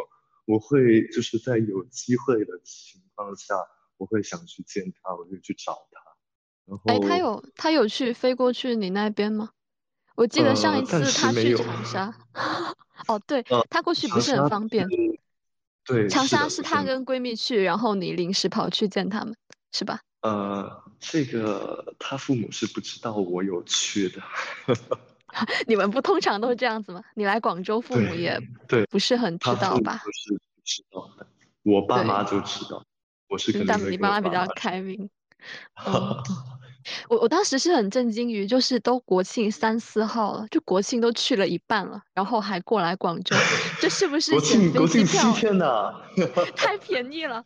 [0.48, 3.56] 我会就是在有机会的情况下，
[3.98, 6.00] 我会想去见他，我就去找他。
[6.68, 9.50] 然后，哎，他有他有去飞过去你那边吗？
[10.16, 12.16] 我记得上一次他去长沙。
[13.10, 14.88] 哦，对，他过去不是很方便。
[15.84, 19.36] 对，长沙是他跟闺蜜去，然后你临时跑去见他们，
[19.72, 20.02] 是吧？
[20.26, 24.20] 呃，这个他父母是不知道我有去的。
[25.68, 27.04] 你们不通常都是这样子吗？
[27.14, 30.02] 你来广州，父母也对不是很知道吧？
[30.04, 31.28] 不是不知道的，
[31.62, 32.84] 我爸妈就知道，
[33.30, 35.08] 我是可能但你爸妈比较开明。
[37.10, 43.36] 我我当时是很震惊于，就是都国庆三四号了，就国庆都去了一半了，然后还过来广州，
[43.80, 45.94] 这是不是国庆国庆七天呢？
[46.56, 47.44] 太 便宜了。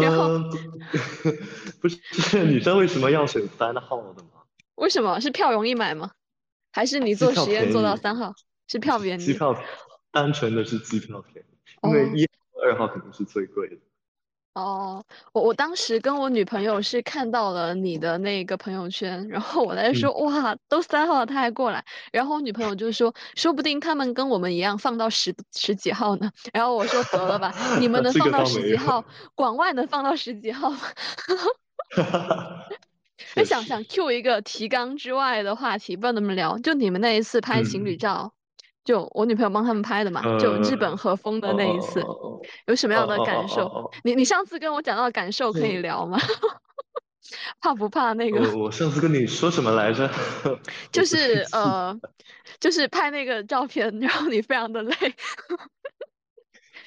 [0.00, 0.38] 然后
[1.80, 4.42] 不是，你知道为什么要选三号的吗？
[4.76, 6.10] 为什么是票容易买吗？
[6.72, 8.34] 还是你做实验做到三号
[8.66, 9.24] 是票便宜？
[9.24, 9.56] 机票
[10.10, 12.28] 单纯的是机票便宜，因为一
[12.64, 13.76] 二号肯定是最贵的。
[14.54, 29.02] 哦，我我当时跟我女朋友是看到了你的那个朋友圈，然后我在说哇，都三号了他还过来，然后我女朋友就说说不定他们跟我们一样放到十十几号呢，然后我说得了吧，你 们能放到十几号，
[29.34, 30.78] 广外能放到十几号吗？
[33.34, 36.58] 哎，想想 Q 一个提纲之外的话题，不知道怎么聊。
[36.58, 38.34] 就你们那一次拍情侣照，
[38.84, 42.02] 就我女朋友帮他们拍的嘛，就日本和风的那一次，
[42.66, 43.90] 有什么样的感受？
[44.04, 46.18] 你你上次跟我讲到的感受可以聊吗？
[47.60, 48.56] 怕不怕那个？
[48.56, 50.10] 我上次跟你说什么来着？
[50.90, 51.98] 就是呃，
[52.60, 54.94] 就是拍那个照片，然后你非常的累。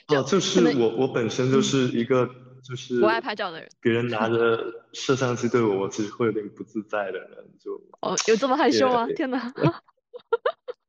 [0.08, 2.30] 哦，就是我我本身就是一个。
[2.68, 4.60] 就是不爱拍照的人，别人拿着
[4.92, 7.30] 摄像机对我，我其实会有点不自在的人，
[7.60, 9.06] 就哦，有这么害羞吗？
[9.16, 9.54] 天哪，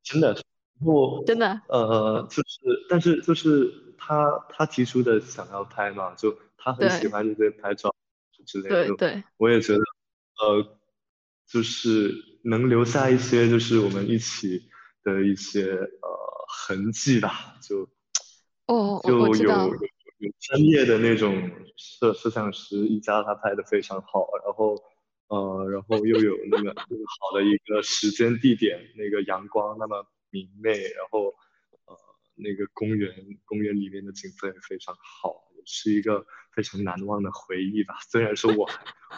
[0.02, 0.34] 真的，
[0.80, 7.94] 我真的，呃，就是，但是就是他他提出的想要拍嘛，就他很喜欢这些拍照
[8.46, 9.80] 之类的，对对，我也觉得，
[10.40, 10.78] 呃，
[11.46, 14.68] 就是能留下一些就是我们一起
[15.02, 17.88] 的一些呃痕迹吧，就
[18.66, 19.74] 哦，就有。
[20.18, 24.74] 有专业的那种摄摄像师，一家他拍的非常好，然后
[25.28, 31.34] 呃，然后又有那个那么好的一个时间地点，那个阳光那么明媚，然后
[31.86, 31.96] 呃，
[32.34, 33.12] 那个公园
[33.44, 37.98] 公园里面的景色也非常好，是一个非常难忘的回忆吧。
[38.08, 38.68] 虽然说我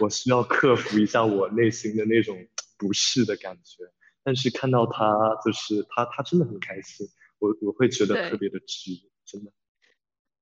[0.00, 2.36] 我需要克服一下我内心的那种
[2.76, 3.84] 不适的感觉，
[4.22, 7.06] 但是看到他就是他他真的很开心，
[7.38, 8.92] 我我会觉得特别的值，
[9.24, 9.52] 真的。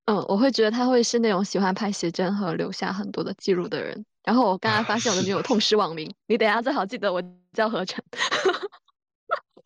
[0.07, 4.07] 嗯，我会觉得他会是那种喜欢拍写真和留下很多的记录的人。
[4.22, 8.05] 然后我刚刚发现我的女友痛失网名，你等下最好记得我叫何晨。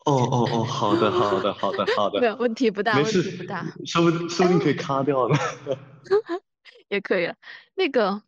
[0.05, 5.35] 哦哦哦，好的好的好的好的，没有问题不大，问题不大，说不说不定可以 卡掉呢。
[6.89, 7.35] 也可以了。
[7.75, 8.21] 那个，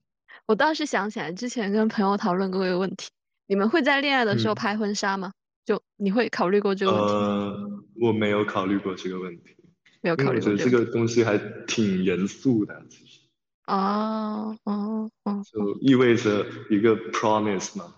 [0.46, 3.10] 我倒是想起来之前跟朋友讨论过一个问题：
[3.48, 5.32] 你们会在恋爱的时候拍婚纱吗？
[5.66, 7.14] 就你会考虑过这个问题？
[7.14, 7.70] 呃，
[8.02, 9.56] 我没有考虑过这个问题，
[10.02, 10.52] 没有考虑过。
[10.52, 13.20] 我觉得这个东西还挺严肃的，其实。
[13.66, 17.94] 哦哦哦，就意味着一个 promise 嘛，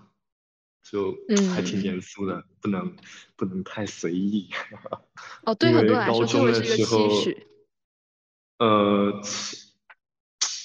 [0.89, 1.13] 就
[1.53, 2.95] 还挺严肃的，不能
[3.35, 4.49] 不能太随意。
[5.43, 7.47] 哦， 对很多来说会是一个期许。
[8.59, 9.21] 呃。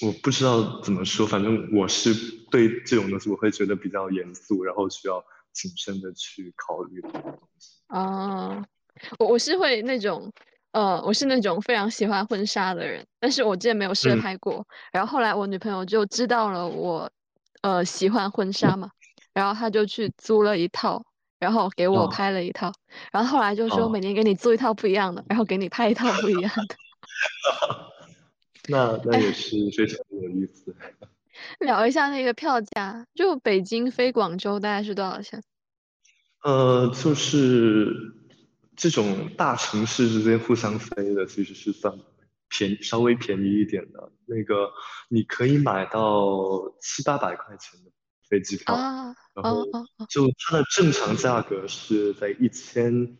[0.03, 2.11] 我不知道怎么说，反正我是
[2.49, 7.69] 对这种东西我会觉得比较严肃，然后需要谨慎的去考虑的东西。
[7.89, 8.65] 哦，
[9.19, 10.33] 我我是会那种，
[10.71, 14.67] 呃，我是那种非常喜欢婚纱的人，但是我之前没有试拍过。
[14.91, 17.07] 然后后来我女朋友就知道了我，
[17.61, 18.89] 呃，喜欢婚纱嘛，
[19.33, 21.03] 然后他就去租了一套，
[21.39, 22.71] 然后给我拍了一套，
[23.11, 26.75] 然后后来就说每年给你租一套不一样的，然后给你拍一套不一样的。
[28.69, 30.75] 那那也 是非常有意思。
[31.59, 35.41] 聊一下那个票价，就北京飞广州大概是多少钱？
[36.43, 38.13] 呃，就是
[38.75, 41.97] 这种大城市之间互相飞的，其实是算
[42.49, 44.11] 便稍微便宜一点的。
[44.25, 44.71] 那个
[45.09, 47.91] 你可以买到七八百块钱的
[48.31, 48.73] 飞机票，
[49.33, 49.65] 然后
[50.09, 53.17] 就它的正常价格是在一千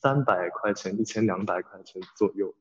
[0.00, 2.54] 三百块钱、一千两百块钱左右。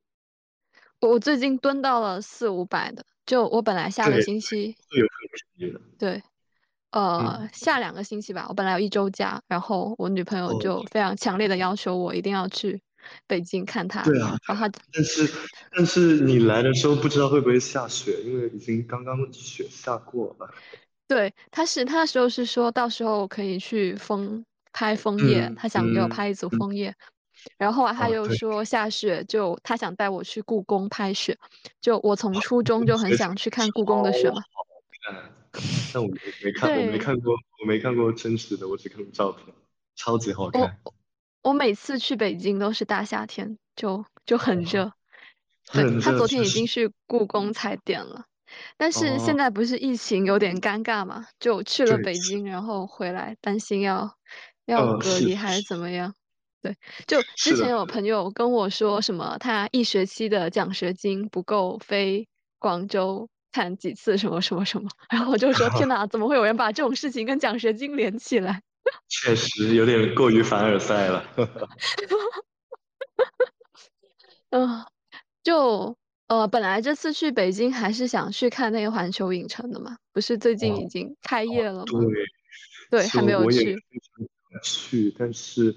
[1.00, 5.06] 我最近蹲到了四五百的，就我本来下个星期有
[5.58, 6.24] 便宜的，对，
[6.90, 12.82] 呃，下两个星期吧，我本来有一周假，然后我女朋友就非常强烈的要求我一定要去
[13.28, 14.04] 北京看她。
[14.04, 15.30] 对啊，然后但是
[15.76, 20.50] 但是你来的时候不知道会不会下雪，因为已经刚刚雪下过了。
[21.12, 26.96] 对，他是他那时候是说到时候可以去枫拍枫叶，他想给我拍一组枫叶。
[27.58, 31.38] 然后他又说下雪，就他想带我去故宫拍雪，
[31.82, 34.42] 就我从初中就很想去看故宫的雪嘛。
[35.94, 39.54] 但我没看，我没看过，我没看过真实的，我只看过照片，
[39.98, 40.80] 超级好看。
[40.86, 40.94] 我
[41.42, 44.94] 我每次去北京都是大夏天，就就很热。
[45.74, 48.28] 对他昨天已经去故宫踩点了，
[48.78, 51.28] 但是现在不是疫情有点尴尬嘛？
[51.40, 54.16] 就去了北京，然后回来担心要
[54.66, 56.14] 要隔离还是怎么样？
[56.62, 56.76] 对，
[57.08, 62.28] 就之前有朋友跟我说什么，他一学期的奖学金不够飞
[62.60, 68.62] 广州看几次什么什么什么，然后我就说天 哪，怎么会有人把这种事情跟奖学金连起来？
[69.08, 71.24] 确实有点过于凡尔赛了。
[74.50, 74.86] 嗯，
[75.44, 75.96] 就
[76.32, 81.86] 呃，本来这次去北京还是想去看那个环球影城的嘛，不是最近已经开业了吗？
[82.90, 83.78] 对，对，还没有去。
[84.64, 85.76] 去，但是。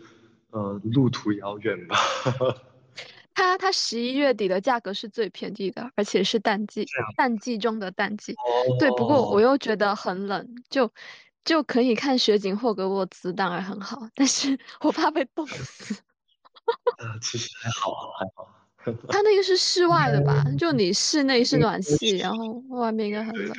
[0.50, 1.96] 呃，路途遥远吧。
[3.34, 6.86] 它它十一月底的价格是最便宜的，而且是淡季，
[7.16, 8.36] 淡季中的淡季。
[8.78, 10.88] 对，不过我又觉得很冷，就
[11.44, 15.96] 就可以看雪景霍格沃茨，当然很好，但是我怕被冻死。
[16.98, 18.63] 呃，其实还好，还好。
[19.08, 20.44] 它那个是室外的吧？
[20.58, 23.54] 就你室内是暖气，然后外面应该很冷。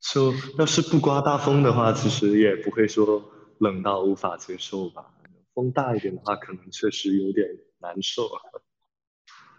[0.00, 3.22] 就要是不刮大风的话，其实也不会说
[3.58, 5.04] 冷到无法接受吧。
[5.52, 7.46] 风大一点的话，可能确实有点
[7.80, 8.28] 难受。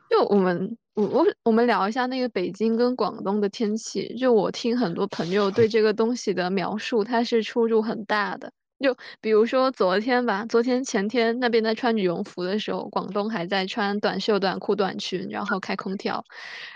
[0.09, 4.15] 就我们，我我我们聊一下那个北京跟广东的天气。
[4.17, 8.51] 就我听很多朋友对这个东西的描述，它是出入很大的。
[8.81, 16.25] 就比如说昨天吧，昨天前天那边在穿羽绒服的时候，广东还在穿短袖短裤短裙，然后开空调。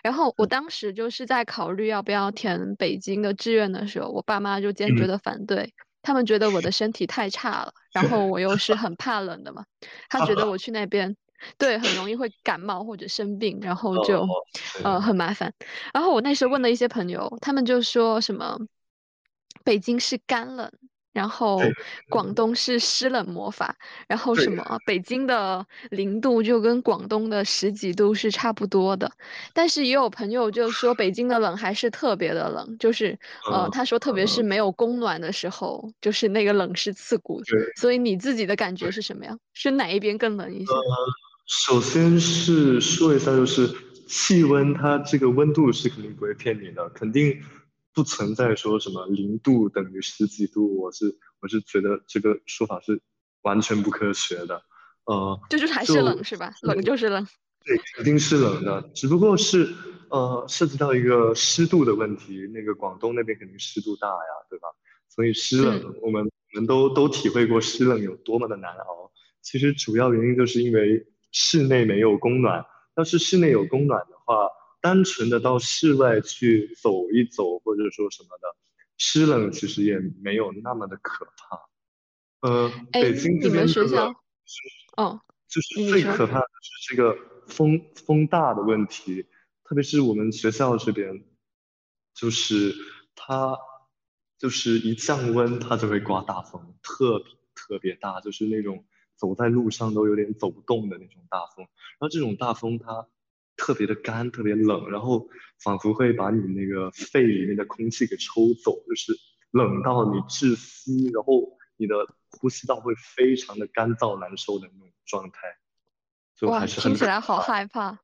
[0.04, 5.74] 然后我当时就是在考虑要不要填北京的志愿的时候，我爸妈就坚决的反对。
[6.02, 9.66] 他们觉得我的身体太差了，然后我又是 很怕冷的嘛，
[10.08, 11.18] 他觉得我去那边，
[11.58, 14.24] 对，很容易会感冒或者生病，然后就，
[14.84, 15.52] 呃，很麻烦。
[15.96, 18.56] 然后我那时候问了一些朋友，他们就说什么，
[19.64, 20.72] 北京是干冷。
[21.16, 21.62] 然后
[22.10, 23.74] 广东是湿冷魔法，
[24.06, 29.10] 然后什么北京的零度就跟广东的十几度是差不多的，
[29.54, 33.18] 但是也有朋友就说北京的冷还是特别的冷，就是
[33.50, 37.42] 呃他说特别是没有供暖的时候，就是那个冷是刺骨。
[37.78, 39.40] 所以你自己的感觉是什么样？
[39.54, 40.74] 是哪一边更冷一些？
[40.74, 40.80] 呃，
[41.48, 43.74] 首先是说一下，就是
[44.06, 47.42] 气温它这个温度是肯定不会骗你的，肯定。
[47.96, 53.02] 不存在说什么零度等于十几度，我是我是觉得这个说法是
[53.42, 54.62] 完全不科学的，
[55.06, 56.54] 呃，就是还是冷是吧？
[56.62, 57.26] 冷就是冷，
[57.66, 59.74] 对，肯定是冷的，只不过是，
[60.10, 64.68] 呃，涉及到一个湿度的问题，那个广东那边肯定湿度大呀，对吧？
[65.08, 69.10] 所以湿冷，我们我们都都体会过湿冷有多么的难熬。
[69.42, 72.66] 其实主要原因就是因为室内没有供暖。
[72.98, 74.50] 要是室内有供暖的话，
[74.86, 78.56] 单纯的到室外去走一走，或者说什么的，
[79.00, 82.48] 湿冷其实也没有那么的可怕。
[82.48, 84.14] 呃，北京这边学校，
[84.96, 87.18] 哦，就是最可怕的是这个
[87.48, 89.26] 风风大的问题，
[89.64, 91.26] 特别是我们学校这边，
[92.14, 92.76] 就是
[93.16, 93.58] 它
[94.38, 98.86] 就是一降温，它就会刮大风，特别特别大，就是那种。
[99.18, 103.08] 走在路上都有点走不动的那种大风，然后这种大风它
[103.58, 105.28] 特别的干，特别冷，然后
[105.64, 109.14] 仿佛会把你那个肺里面的空气给抽走，就是
[109.52, 111.96] 冷到你窒息，然后你的
[112.30, 115.58] 呼吸道会非常的干燥难受的那种状态，
[116.38, 118.00] 就还是很听起来好害怕，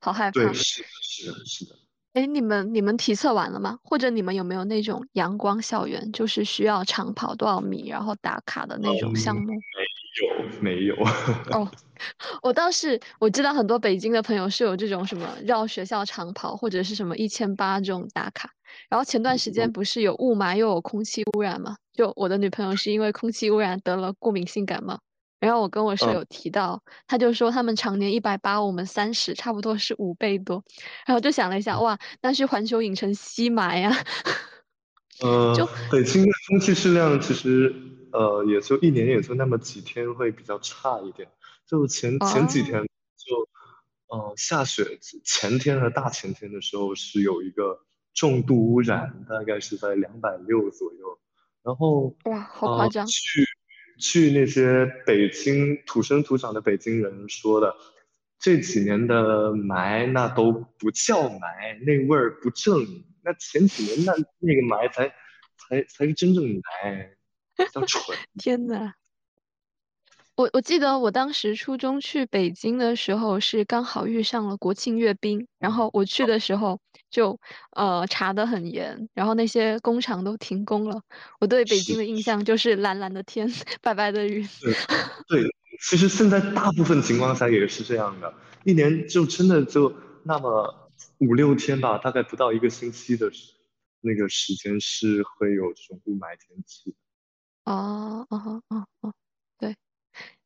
[0.00, 0.32] 好害怕。
[0.32, 1.76] 对，是的，是的，是的。
[2.14, 3.78] 哎，你们你们体测完了吗？
[3.82, 9.52] 或者你们有没有那种阳光校园，就是需要长跑多少米然后打卡的那种项目？
[10.86, 10.94] 有？
[11.56, 11.70] 哦，
[12.42, 18.50] 我倒是我知道很多北京的朋友是有这种什么绕学校长跑或者是什么一千八这种打卡。
[18.88, 21.76] 然后前段时间不是有雾霾又有空气污染嘛？
[21.94, 25.00] 就我的女朋友是因为空气污染得了过敏性感冒。
[25.38, 30.62] 然后我跟我室友提到，他就说他们常年一百八，我们三十，差不多是五倍多。
[31.06, 33.96] 然后就想了一下，哇，那是环球影城吸霾呀？
[35.22, 35.54] 呃，
[35.90, 37.74] 北京的空气质量其实。
[38.16, 41.28] 呃，也就一年也就那么几天会比较差一点，
[41.66, 43.46] 就前前几天就，
[44.08, 47.78] 呃，下雪前天和大前天的时候是有一个
[48.14, 51.18] 重度污染，大概是在两百六左右，
[51.62, 53.06] 然后哇，好夸张！
[53.06, 53.44] 去
[53.98, 57.76] 去那些北京土生土长的北京人说的，
[58.38, 62.78] 这几年的霾那都不叫霾，那味儿不正，
[63.22, 65.08] 那前几年那那个霾才
[65.58, 67.10] 才才是真正霾。
[67.72, 68.16] 叫蠢！
[68.38, 68.94] 天哪，
[70.34, 76.78] 我我记得我当时初中去北京的时候是刚好遇上了国庆阅兵，然后我去的时候
[77.08, 77.40] 就
[77.70, 81.02] 呃查得很严，然后那些工厂都停工了。
[81.40, 83.50] 我对北京的印象就是蓝蓝的天，
[83.80, 84.46] 白白的云。
[85.28, 85.42] 对，
[85.80, 88.34] 其实现在大部分情况下也是这样的，
[88.64, 93.30] 一年就真的就那么五六天吧，大概不到一个星期的
[94.02, 96.94] 那个时间是会有这种雾霾天气。
[97.66, 99.12] 哦哦哦哦，
[99.58, 99.74] 对。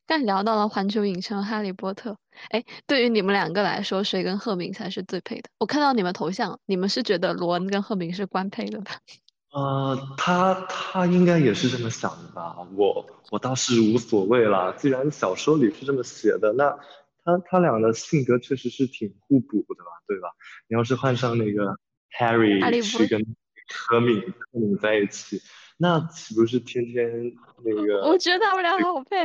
[0.06, 2.16] 但聊到了环球影城、哈利波特，
[2.48, 5.50] 哎，对于你们两个来说，谁跟赫敏才是最配的？
[5.58, 8.92] 我看到你们头像，你们是觉得罗恩跟赫敏是官配的吧？
[9.52, 12.56] 呃，他他应该也是这么想的吧？
[12.74, 16.70] 我我倒是无所谓啦，既然小说里是这么写的，那
[17.24, 19.90] 他他俩的性格确实是挺互补的吧？
[20.08, 20.30] 对吧？
[20.68, 21.76] 你要是换上那个
[22.18, 23.20] Harry 去跟
[23.68, 25.40] 赫敏赫敏在一起。
[25.82, 27.10] 那岂不是天天
[27.64, 28.06] 那个？
[28.06, 29.16] 我觉得他们俩好配，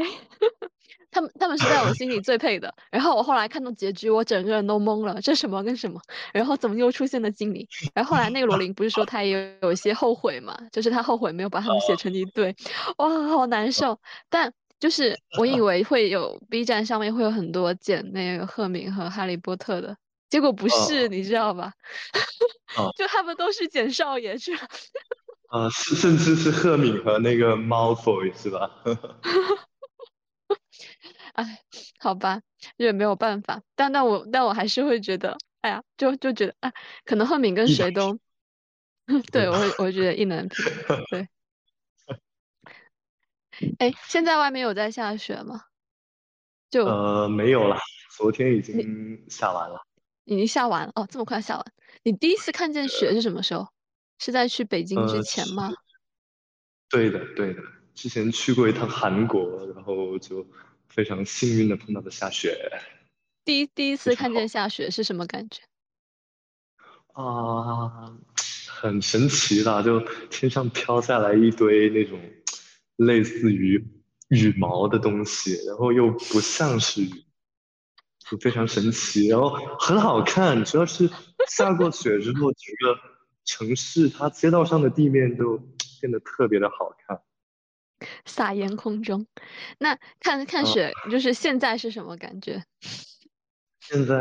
[1.11, 2.73] 他们他们是在我心里最配的。
[2.89, 5.99] 然后我后来看到结局，我整个人都懵了，这什么跟什么？
[6.33, 7.67] 然后怎么又出现了精灵？
[7.93, 10.57] 然后后来那个罗琳不是说他也有一些后悔嘛？
[10.71, 12.55] 就是他后悔没有把他们写成一对，
[12.99, 13.99] 哇，好难受。
[14.29, 19.97] 但就是我以为会有 B 站上面会有很多剪那个赫敏和哈利波特的，
[20.29, 21.73] 结果不是，你知道吧？
[22.97, 24.59] 就他们都是剪少爷去了。
[25.55, 28.69] 啊，甚甚至是赫敏和那个猫 boy 是吧？
[31.33, 31.61] 哎，
[31.97, 32.41] 好吧，
[32.75, 33.61] 也没有办法。
[33.73, 36.73] 但但我但我还是会觉得，哎呀，就就觉得，哎，
[37.05, 38.19] 可能赫敏跟谁都，
[39.31, 40.65] 对我会我会觉得意难平。
[41.09, 41.29] 对。
[43.79, 45.61] 哎，现在外面有在下雪吗？
[46.69, 47.77] 就呃没有了，
[48.17, 49.85] 昨天已经下完了。
[50.25, 51.65] 已经下完了哦，这么快下完？
[52.03, 53.69] 你第一次看见雪是什么时候？
[54.17, 55.71] 是在去北京之前吗？
[56.89, 57.61] 对的，对的。
[57.93, 60.45] 之前去过一趟韩国，然后就
[60.89, 62.57] 非常幸运的碰到了下雪。
[63.43, 65.61] 第一第一次看见下雪是什么感觉？
[67.13, 68.17] 啊，
[68.67, 69.99] 很神奇的，就
[70.29, 72.19] 天上飘下来一堆那种
[72.97, 73.87] 类似于
[74.29, 77.25] 羽毛的东西，然后又不像是雨，
[78.29, 79.49] 就非常神奇，然后
[79.79, 80.65] 很好看。
[80.65, 81.09] 主要是
[81.47, 83.14] 下过雪之后，整个。
[83.45, 85.57] 城市，它街道上的地面都
[86.01, 87.21] 变得特别的好看，
[88.25, 89.25] 撒盐空中。
[89.77, 92.63] 那看看雪，就是现在是什么感觉？
[93.79, 94.15] 现在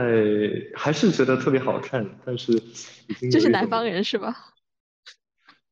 [0.76, 4.52] 还是觉得特别好看，但是已经就是南方人是吧？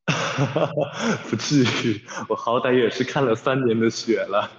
[1.29, 4.51] 不至于，我好歹也是看了三年的雪了。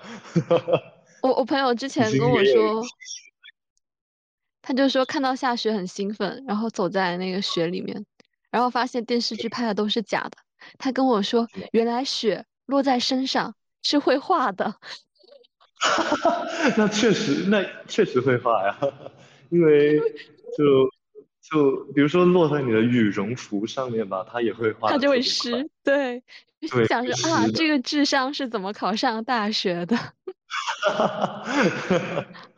[1.23, 2.83] 我我朋友之前跟我说。
[4.65, 8.05] 他就说看到下雪很兴奋，然后走在那个雪里面，
[8.53, 10.37] 然后发现电视剧拍的都是假的。
[10.77, 14.75] 他跟我说，原来雪落在身上是会化的。
[16.77, 18.77] 那确实，那确实会化呀，
[19.49, 19.99] 因为
[20.55, 20.87] 就
[21.41, 25.67] 就比如说落在你的羽绒服上面吧，它也会化，它就会湿。
[25.83, 26.23] 对，
[26.71, 29.97] 对，想着啊，这个智商是怎么考上大学的？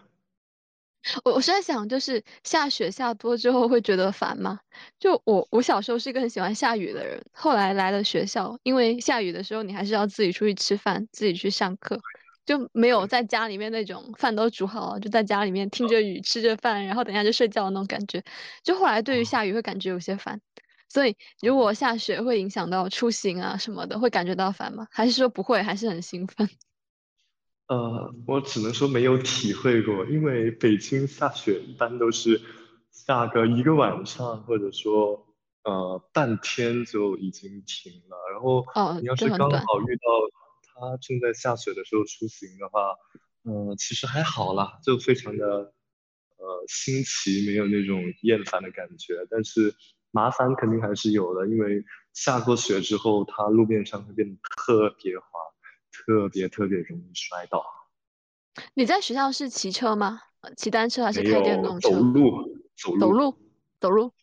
[1.23, 4.59] 我我是在想，就是下雪下多之后会觉得烦吗？
[4.99, 11.99] 就我我小时候是一个很喜欢下雨的人，后来来了学校，因为下雨的时候你还是要自己出去吃饭，自己去上课，
[12.45, 18.23] 就没有在家里面那种饭都煮好了，就在家里面听着雨吃着饭，然后等下就睡觉的那种感觉。
[18.63, 20.41] 就后来对于下雨会感觉有些烦，
[20.89, 24.87] 所以如果下雪会影响到出行啊什么的，会感觉到烦吗？
[24.91, 26.49] 还是说不会，还是很兴奋？
[27.67, 32.39] 呃，我只能说没有体会过，因为北京下雪一般都是
[32.91, 35.25] 下个一个晚上，或者说
[35.63, 38.17] 呃半天就已经停了。
[38.31, 38.63] 然后
[39.01, 40.03] 你要是刚好遇到
[40.63, 42.95] 它正在下雪的时候出行的话，
[43.43, 45.45] 嗯，其实还好啦，就非常的
[46.37, 49.25] 呃新奇，没有那种厌烦的感觉。
[49.31, 49.73] 但是
[50.11, 55.25] 麻烦肯定还是有的，因为下过雪之后，它路面上会变得特别滑。
[56.05, 57.63] 特别特别容易摔倒。
[58.73, 60.21] 你在学校是骑车吗？
[60.55, 61.89] 骑单车还是开电动车？
[61.89, 63.35] 走路，走路，走路，
[63.79, 64.13] 走路。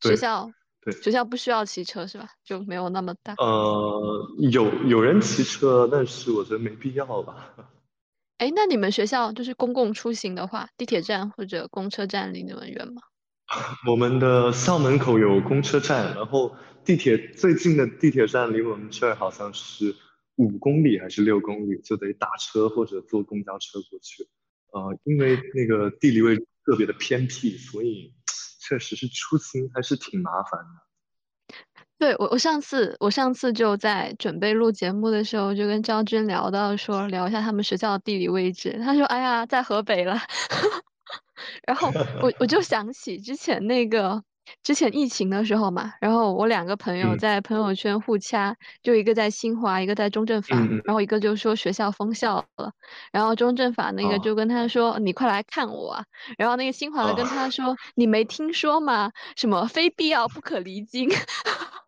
[0.00, 2.28] 学校对，学校不需要骑车是吧？
[2.44, 3.34] 就没有那么大。
[3.38, 7.54] 呃，有有人骑车，但是我觉得没必要吧。
[8.38, 13.02] 哎，那你们学校就是公共出行的话，地铁站或者公车站离你们远吗？
[13.86, 16.54] 我们的校门口有公车站，然后
[16.84, 19.94] 地铁最近的地铁站离我们这儿好像是。
[20.36, 24.26] 五公里还是六公里，就得打车或者坐公交车过去。
[24.72, 28.14] 呃，因为那个地理位置特别的偏僻，所以
[28.60, 31.56] 确实是出行还是挺麻烦的。
[31.98, 38.80] 对我，我上次我上次就在准备录节目的时候，就跟昭君聊到说聊一下他们学校的地理位置。
[38.82, 40.18] 他说：“哎呀，在河北了。
[41.66, 44.24] ”然后我我就想起之前那个。
[44.62, 52.72] 之前疫情的时候嘛，然后我两个朋友在朋友圈互掐，就一个在新华，一个在中正法，然后一个就说学校封校了，
[53.12, 56.04] 然后中正法那个就跟他说你快来看我啊，
[56.38, 59.12] 然后那个新华的跟他说你没听说吗？
[59.36, 61.10] 什么非必要不可离京。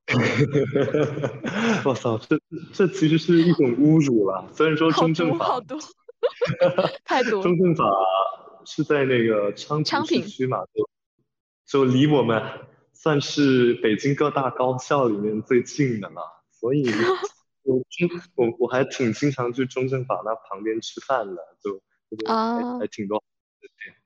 [1.85, 2.39] 我操，这
[2.73, 4.47] 这其实是一种侮辱了。
[4.53, 5.79] 虽然说中正法， 好多，
[7.05, 7.43] 太多。
[7.43, 7.85] 中正法
[8.67, 10.59] 是在那个昌平区嘛？
[11.67, 12.43] 就离我们
[12.93, 16.85] 算是北京各大高校里面最近的了，所以
[17.63, 21.81] 我中我我还挺经常去中正法那旁边吃饭的，就
[22.27, 23.23] 还还挺多
[23.61, 23.97] 店。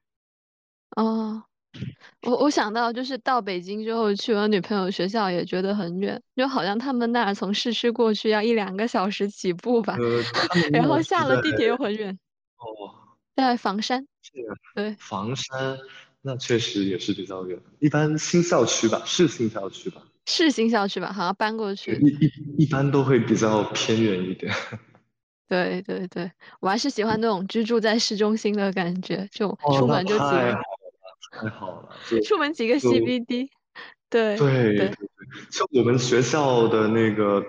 [0.96, 1.44] 哦，
[2.22, 9.96] 我我想到就是到北京之后去我女朋友学校也觉得很远，就好像他们那儿从市区过去要一两个小时起步吧，
[10.72, 12.18] 然后下了地铁又很远。
[12.56, 14.06] 哦，在房山。
[14.74, 14.94] 对。
[14.98, 15.78] 房山。
[16.28, 20.02] 那确实也是比较远，一般新校区吧，是新校区吧？
[20.26, 21.10] 是新校区吧？
[21.10, 21.94] 好像搬过去。
[22.02, 24.52] 一一一般都会比较偏远一点。
[25.48, 30.28] 对对对，我还是喜欢那种居住在市中心的感觉，就出门就几个。
[30.28, 30.62] 太好了，
[31.40, 31.88] 太好了！
[32.22, 33.48] 出门几个 CBD。
[34.10, 34.92] 对对对对，
[35.50, 37.42] 像我们学校的那个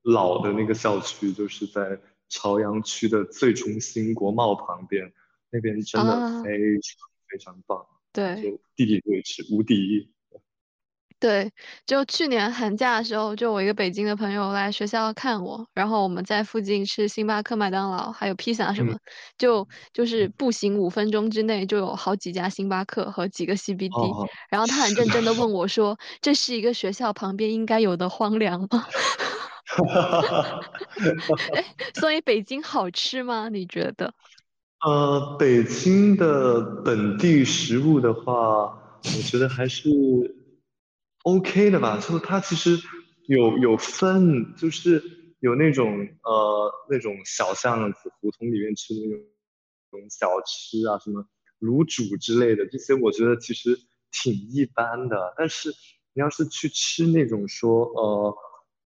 [0.00, 2.00] 老的那个校区，就是在
[2.30, 5.12] 朝阳区的最中心国贸旁边，
[5.50, 6.50] 那边真的非
[6.80, 7.84] 常非常棒。
[8.14, 10.08] 对，地理位置无敌。
[11.18, 11.50] 对，
[11.86, 18.96] 就去年寒假的时候，就我一个北京的朋友来学校看我，然后我们在附近吃星巴克、麦当劳，还有披萨什么，
[19.36, 24.28] 就就是步行五分钟之内就有好几家星巴克和几个 CBD。
[24.50, 28.86] 然后他很认真的问我说：“这是一个学校旁边应该有的荒凉吗？”
[31.54, 33.48] 哎，所以北京好吃吗？
[33.48, 34.12] 你觉得？
[34.84, 38.66] 呃，北京的本地食物的话，
[39.02, 39.88] 我觉得还是
[41.22, 41.98] OK 的吧。
[41.98, 42.78] 就它其实
[43.26, 45.02] 有有分，就是
[45.40, 49.24] 有那种呃那种小巷子、胡同里面吃的那种
[49.92, 51.26] 那种小吃啊，什么
[51.60, 53.78] 卤煮之类的，这些我觉得其实
[54.12, 55.32] 挺一般的。
[55.38, 55.70] 但是
[56.12, 58.36] 你要是去吃那种说呃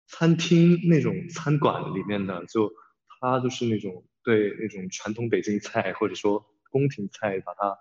[0.08, 2.72] 餐厅那种餐馆里面的，就
[3.20, 4.02] 它就是那种。
[4.24, 7.78] 对那种传统北京菜或者说宫廷菜，把它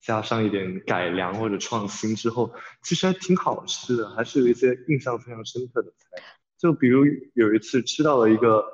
[0.00, 6.22] 加上一点改良或者创新之后，其实还挺好吃的，还是有一些印象非常深刻的菜。
[6.58, 7.04] 就比如
[7.34, 8.64] 有一次吃到了一个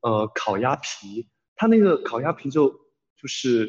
[0.00, 3.68] 呃烤鸭皮，它那个烤鸭皮就就是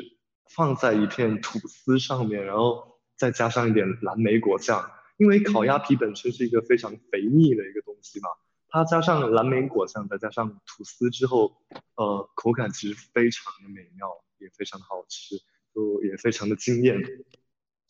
[0.49, 4.89] 放在一片吐司上面，然后再加上一点蓝莓果酱。
[5.17, 8.30] 因为烤鸭皮本身是一个非常肥腻的一个东西嘛，
[8.70, 11.51] 它加上蓝莓果酱，再加上吐司之后，
[11.95, 14.07] 呃，口感其实非常的美妙，
[14.38, 15.36] 也非常的好吃，
[15.74, 16.97] 就也非常的惊艳。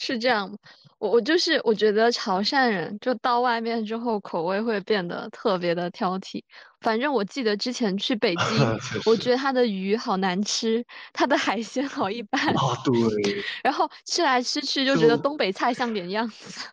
[0.01, 0.57] 是这样，
[0.97, 6.41] 我我就是我觉得潮汕人就到外面之后口味会变得特别的挑剔。
[6.80, 12.41] 反正我记得之前去北京， 我觉得它的鱼好难吃，它的海鲜好一般。
[12.55, 12.55] 啊，
[12.86, 13.43] 对。
[13.61, 16.69] 然后吃来吃去就觉得东北菜像点样子。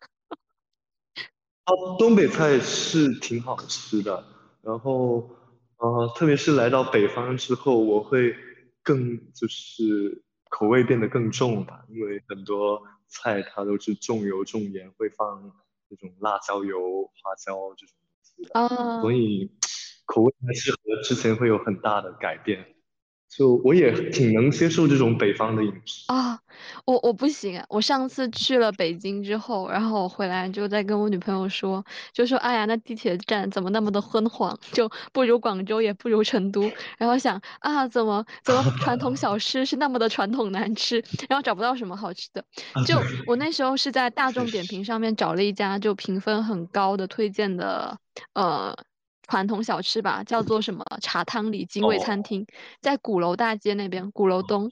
[1.66, 4.24] 啊，东北菜是挺好吃的，
[4.62, 5.28] 然后
[5.78, 8.34] 呃，特别是来到北方之后，我会
[8.82, 12.82] 更就是口味变得更重吧，因为很多。
[13.08, 15.40] 菜它都是重油重盐，会放
[15.88, 19.48] 那种辣椒油、花椒这种东西的，所以
[20.06, 22.66] 口味还是和之前会有很大的改变。
[23.28, 26.40] 就我也挺能接受这种北方的饮食啊，
[26.86, 36.70] 我我不行，我上次去了北京之后，然后我回来就在跟我女朋友说，就说哎呀，那地铁站怎么那么的昏黄，就不如广州，也不如成都。
[36.96, 42.42] 然后想啊，怎么怎么传统小 吃是那么的传统难吃，然后找不到什么好吃的。
[42.86, 42.96] 就
[43.26, 47.98] 我那时候是在大众点评上面找了一家就评分很高的推荐的，
[48.32, 48.74] 呃。
[49.26, 52.46] 传统小吃吧，叫做什么茶汤里精味餐厅，
[52.80, 54.70] 在鼓楼大街那边，鼓楼东。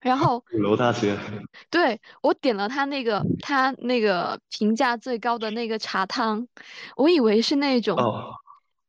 [0.00, 1.16] 然后鼓楼大街。
[1.70, 6.46] 对我点了他那个他那个评价最高的那个茶汤，
[6.96, 7.96] 我以为是那种，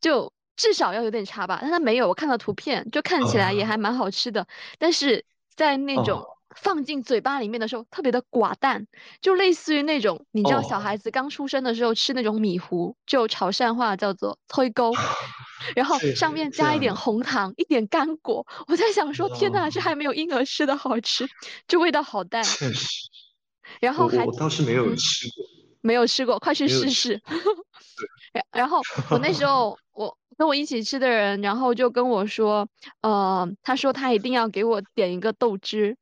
[0.01, 2.07] 就至少要有点茶吧，但他没有。
[2.07, 5.25] 我看了图片，就看起来也还蛮好吃的，但是
[5.55, 6.23] 在那种。
[6.59, 8.87] 放进嘴巴里面的时候特别的寡淡，
[9.21, 14.91] 就类似于那种你知道小孩子刚出生的时候吃那种米糊，就潮汕话叫做推沟，
[15.75, 18.45] 然后上面加一点红糖，一点干果。
[18.67, 21.27] 我在想说，天哪，这还没有婴儿吃的好吃，
[21.67, 22.43] 这味道好淡。
[22.43, 22.87] 确实。
[23.79, 25.45] 然后还我倒是没有吃过，
[25.81, 27.21] 没有吃过，快去试试。
[28.33, 28.81] 然然后
[29.11, 32.67] 我那时 候我跟我一起吃的人，然后就跟我说，
[33.01, 35.95] 呃，他说他一定要给我点一个豆汁。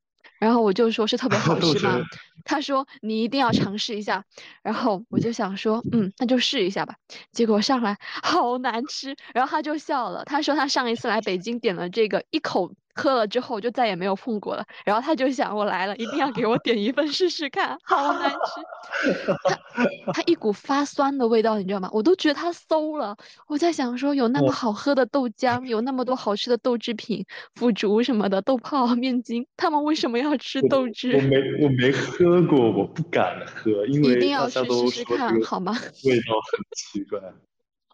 [0.46, 2.00] 然后我就说是特别好吃吗？
[2.43, 4.24] 他说你一定要尝试一下。
[4.62, 6.93] 然后我就想说，嗯，那就试一下吧。
[7.32, 10.24] 结果上来好难吃，然后他就笑了。
[10.26, 14.66] 他说他上一次来北京点了这个，一口喝了之后就再也没有碰过了。
[14.86, 19.28] 然后他就想我来了，一定要给我点一份试试看，好难吃。
[19.43, 21.89] 他他一股发酸的味道，你知道吗？
[21.91, 23.16] 我都觉得他馊了。
[23.48, 27.26] 我在想说，有那么好喝的豆浆，有那么多好吃的豆制品，
[27.56, 31.16] 腐竹什么的，豆泡、面筋，他们为什么要吃豆汁？
[31.16, 35.74] 我没我没喝过，我不敢喝，因为一定要去试试看好吗？
[35.74, 37.20] 味道很奇怪。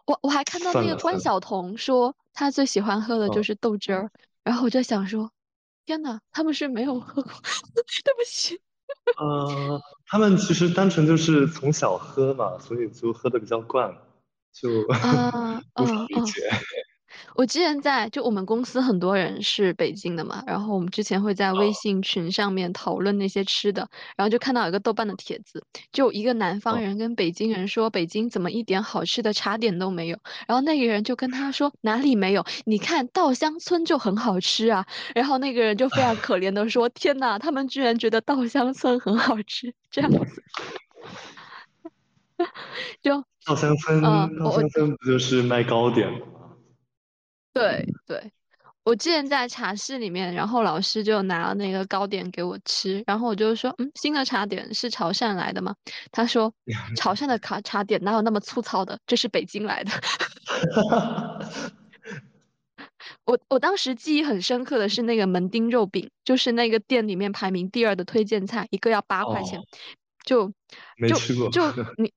[0.04, 4.10] 我我还看到那个关晓彤说，她最喜欢喝的就是豆汁儿，
[4.44, 5.30] 然后我就想说，
[5.86, 7.32] 天哪，他们是没有喝过，
[8.04, 8.60] 对不起。
[9.18, 13.96] 呃，他们其实单纯就是从小喝嘛，所以就喝的比较惯，
[14.52, 14.92] 就无
[15.86, 16.50] 法理解。
[17.34, 40.42] 我之前在就我们公司很多人是北京的嘛，然后我们之前会在微信群上面讨论那些吃的，然后就看到有个豆瓣的帖子，就一个南方人跟北京人说北京怎么一点好吃的茶点都没有，然后那个人就跟他说哪里没有，你看稻香村就很好吃啊，然后那个人就非常可怜的说天呐，他们居然觉得稻香村很好吃这样子，
[43.02, 46.18] 就稻香村，稻香村不就是卖糕点吗？
[47.52, 48.32] 对对，
[48.82, 55.76] 我之前在茶室里面，然后老师就拿了那个糕点给我吃，然后我就说，嗯，新的茶点是潮汕来的吗？
[56.10, 56.52] 他说，
[56.96, 59.90] 潮汕的茶茶点哪有那么粗糙的，这是北京来的。
[63.24, 69.60] 我我当时记忆很深刻的是那个门钉肉饼，就是那个店里面排名第二的推荐菜，一个要八块钱，
[70.24, 70.52] 就
[71.08, 72.12] 就就你。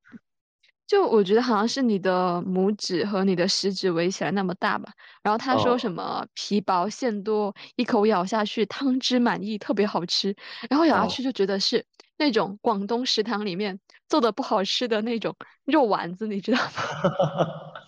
[0.87, 4.91] 就我觉得好像是你的拇指和你的食指围起来那么大吧。
[5.23, 10.35] 然后他说什么皮薄馅多，一口咬下去汤汁满溢，特别好吃。
[10.69, 11.83] 然后咬下去就觉得是
[12.17, 16.71] 那种广东食堂里面做的不好吃的那种肉丸子，你知道吗？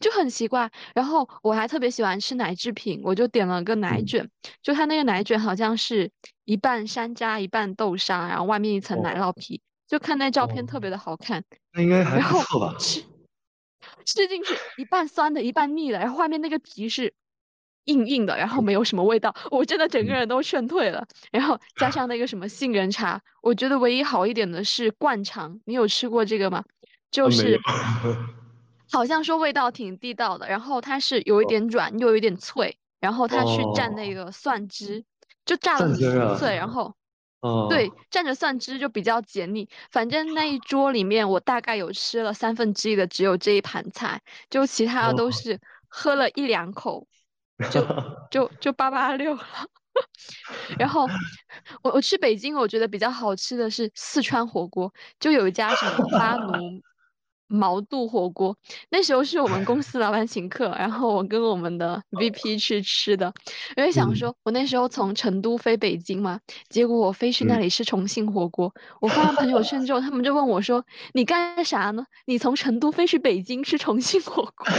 [0.00, 0.70] 就很奇怪。
[0.92, 4.28] 然后我还特别喜欢吃奶制品，我就点了个奶卷。
[4.60, 6.10] 就他那个奶卷好像是
[6.44, 9.62] 一半山楂一半豆沙，然后外面一层奶酪皮。
[9.92, 12.74] 就看那照片特别的好看，那应该还不错吧？
[12.78, 13.04] 吃
[14.06, 17.12] 吃进去一半酸的，一半腻的，然后外面那个皮是
[17.84, 21.06] 硬硬的，然后没有什么味道，我真的整个人都劝退了。
[21.30, 26.64] 然后加上那个什么杏仁茶，我觉得唯一好一点的是灌肠，你有吃过这个吗？
[27.10, 27.60] 就是
[28.90, 35.04] 好像说味道挺地道的，然后它是有一点软又有一点脆，然后它去蘸那个蒜汁。
[35.44, 36.94] 就炸的很酥脆，然后
[37.42, 39.68] 哦，对蘸着蒜汁就比较解腻。
[39.90, 47.06] 反正那一桌里面，我大概有吃了三分之一的只有这一盘菜，就其他的都哦，是喝了一两口
[47.70, 47.84] 就
[48.30, 49.42] 就就八八六了。
[50.78, 51.06] 然后
[51.82, 56.80] 我我去北京，我觉得比较好吃的是四川火锅，就有一家什么巴奴
[57.52, 58.56] 毛肚火锅，
[58.90, 63.32] 那时候是我们公 司老板请客，然后我跟我们的 VP 去吃的。
[63.76, 70.84] 我就想嗯说，我那时候从成都飞北京嘛，结果我飞去那嗯，里吃重庆火锅， 我发完朋友圈之后，他们就问我说
[71.14, 72.04] ：“你干啥呢？
[72.26, 74.66] 你从成都飞去北京吃重庆火锅？”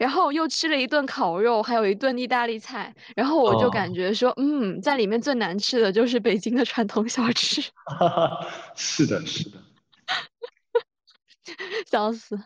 [0.00, 7.62] 然后又吃了一顿烤肉，还有一顿意大利菜，然后我就感哦，觉说，嗯，在里面最难吃的就是北京的传统小吃，
[8.74, 9.58] 是的，是的。
[11.94, 12.36] 笑死。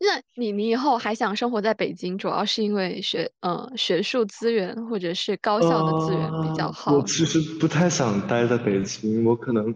[0.00, 9.72] 那你你以后还想生活在北京，主要是因为学呃学术资源或者是高校的资源比较呃，我，其实不太想待在北京，我可能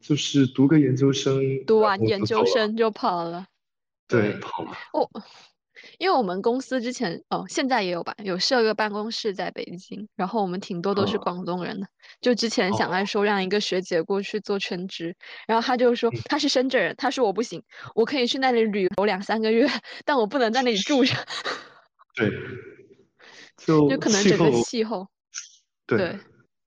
[0.00, 2.46] 就是读个研究生，读完研究。
[2.46, 3.46] 生就跑了。
[4.06, 4.70] 对，对，跑了。
[4.94, 5.10] 我
[5.98, 11.86] 因为我们公司之前哦，现在也有吧，有设个办公室在北京，然后我们挺多都是嗯，广东人的。
[12.20, 15.14] 就之前想来哦，说让一个学姐过去做全职，
[15.46, 17.62] 然后她就说嗯，她是深圳人，她说我不行，
[17.94, 19.66] 我可以去那里旅游两三个月，
[20.04, 21.14] 但我不能在那里住着，
[22.14, 22.30] 对，
[23.56, 25.08] 就就可能整个气候，
[25.86, 26.18] 对，对，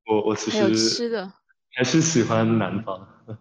[0.06, 1.34] 我我其还有实吃的，
[1.74, 3.08] 还是喜欢南方，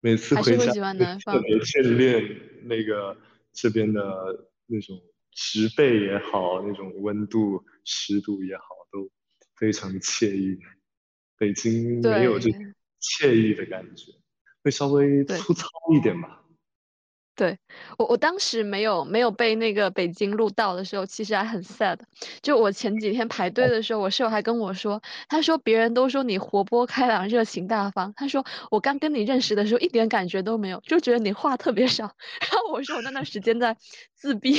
[0.00, 1.36] 每次回家还是会喜欢南方。
[1.36, 3.16] 特别眷恋那个
[3.52, 4.96] 这边的那种
[5.32, 9.10] 植被也好，那种温度、湿度也好，都
[9.56, 10.58] 非常惬意。
[11.36, 12.60] 北京没有这种
[13.00, 14.12] 惬意的感觉，
[14.62, 15.24] 会稍微。
[15.24, 16.39] 粗糙一点吧。
[17.36, 17.58] 对，
[17.96, 21.98] 我我当时没有没有被那个北京录到的时候，其实还很 sad。
[22.42, 32.04] 就我前几天排队的时候，我室友还跟我说，他说别人都说你活泼开朗、热情大方，他说我刚跟你认识的时候一点感觉都没有，就觉得你话特别少。
[32.40, 33.76] 然后我说我那段时间在
[34.14, 34.54] 自闭，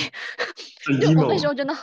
[0.99, 1.76] 就我那时候真的。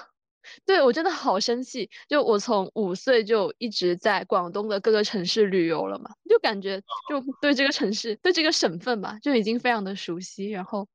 [0.64, 10.86] 对，我真的好生气，就我从五岁就一直在广东的各个城市旅游了嘛，就感觉就对这个城市、对这个省份吧，就已经非常的熟悉，然后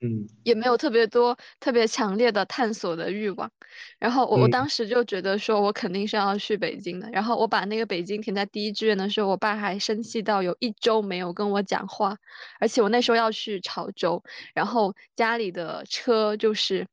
[0.00, 3.50] 嗯也没有特别多、特别强烈的探索的欲望。
[3.98, 7.08] 然后我我嗯当时就觉得说，我肯定是要去北京的。
[7.10, 12.18] 然后我把那个北京填在第一志愿的时候，我爸还生气到有一周没有跟我讲话，
[12.60, 14.22] 而且我那时候要去潮州，
[14.54, 16.86] 然后家里的车就是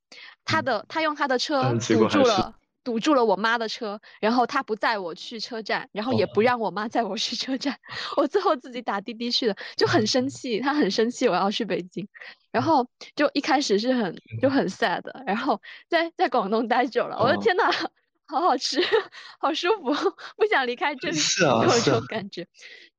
[0.45, 2.55] 他嗯，的，他用他的车堵住了。
[2.83, 7.79] 堵住了我妈的车，然后他不载我去车站，然后也不哦，让我妈载我去车站，
[8.17, 12.05] 我最后自己打滴滴去的，就很生气，他很生气我要去北京，
[12.51, 12.85] 然后
[13.15, 17.71] 就一开始是很就很 sad，然后在在广东待久了，我的哦，天呐，
[18.27, 18.81] 好好吃，
[19.39, 19.93] 好舒服，
[20.35, 22.45] 不想离开这里，是啊就有这种感觉。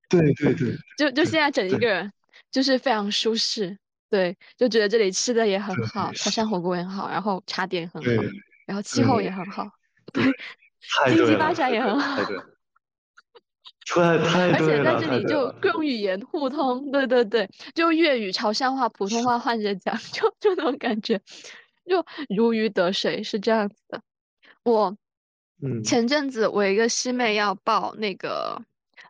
[0.08, 0.74] 对对对。
[0.96, 2.10] 就就现在整一个人
[2.50, 3.76] 就是非常舒适，
[4.14, 8.22] 对，就觉得这里吃的也很，好，潮，汕火锅也很好，然后茶点很好，
[8.64, 9.68] 然后气候也很好，
[10.12, 10.22] 对，
[11.12, 12.22] 经济发展也很好。
[13.86, 15.26] 太对了，而且，在这里。
[15.26, 21.20] 就各种语言互通，对对对，就粤语、潮汕话、普通话换着讲， 就就那种感觉，
[21.84, 24.00] 就如鱼得水，是这样子的。
[24.62, 24.96] 我
[25.60, 28.62] 嗯前阵子我一个师妹要报那个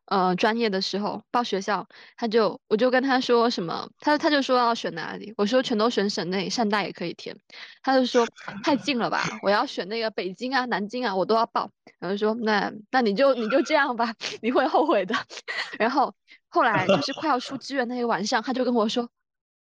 [0.07, 1.87] 呃专业的时候，报学校，
[2.17, 7.37] 他就我就跟他说什么，他他就说要选哪里，我说全都选省内，汕大也可以填，
[7.83, 8.27] 他就说
[8.65, 15.15] 太近了吧，我要选那个北京啊、南京啊，我都要报，然后说那那你就你就这样吧， 你会后悔的。
[15.79, 16.15] 然后
[16.49, 19.09] 后来就是快要出志愿那个晚上，他就跟我说。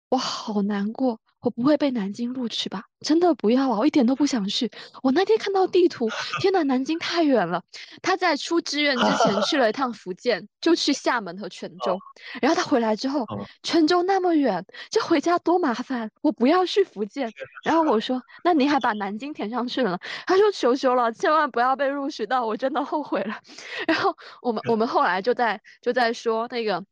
[0.10, 2.84] 我好难过，我不会被南京录取吧？
[3.02, 4.70] 真的不要啊，我一点都不想去。
[5.04, 6.10] 我那天看到地图，
[6.42, 7.62] 天呐，南京太远了。
[8.02, 11.98] 他在出志愿 之前去了一趟福建，就去厦门和泉州。
[12.42, 17.32] 然后他回来之后，哦，泉州那么远，这回家多麻烦，我不要去福建。
[17.64, 20.00] 然后我说，那你还把南京填上去了？
[20.26, 23.40] 他说求求了，千万不要被录取到，我真的后悔了。
[23.88, 26.84] 然后我们我们后来就在就在说那个。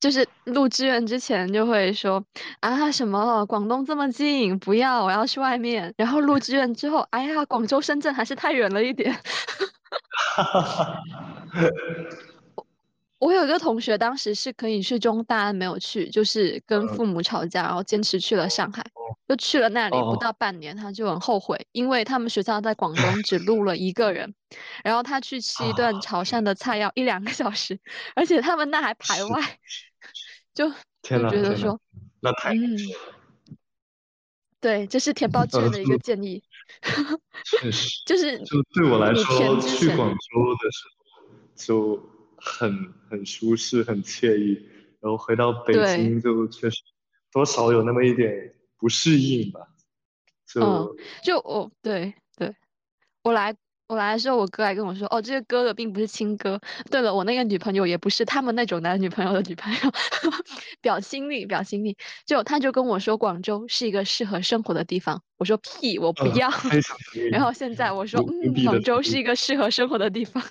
[0.00, 2.22] 就是录志愿之前就会说
[2.60, 5.92] 啊什么广东这么近，不要，我要去外面。
[5.96, 9.12] 然后录志愿之后，哎呀，广州、深圳还是太远了一点。
[13.20, 18.82] 我有一个同学，当时是可以去中大，没有去，就是跟嗯父母吵架，然后坚持去了上海，
[19.28, 24.34] 就去了那里不哦到半年，他就很后悔，因为他们学校在广东只录了一个人，
[24.82, 27.78] 然后他去吃一顿啊，潮汕的菜要一两个小时，
[28.16, 29.58] 而且他们那还排，外，
[30.54, 30.68] 就
[31.04, 31.78] 就觉得说，
[32.20, 32.58] 那太嗯。
[34.62, 36.42] 对，这是填报志愿的一个建议。
[37.44, 40.14] 确实，就是就对我来说，去广州
[40.62, 42.02] 的时候就
[42.40, 44.66] 很很舒适，很惬意，
[45.00, 46.76] 然后回到北京就确实
[47.32, 49.60] 多少有那么一点不适应吧。
[50.52, 52.52] 就、嗯就我对对，
[53.22, 53.54] 我来
[53.86, 56.60] 我来的时候，我哥还跟我说，哦，这个哥哥并不是亲哥。
[56.90, 59.78] 对了，我那个女朋友也不是他们那种男女朋友的女朋友，
[60.80, 61.96] 表亲历表亲历。
[62.26, 65.22] 就他就跟我说，广州是一个适合生活的地方。
[65.38, 66.50] 我说屁，我不嗯要。
[67.30, 70.42] 然后现在我说，嗯，广州是一个适合生活的地方。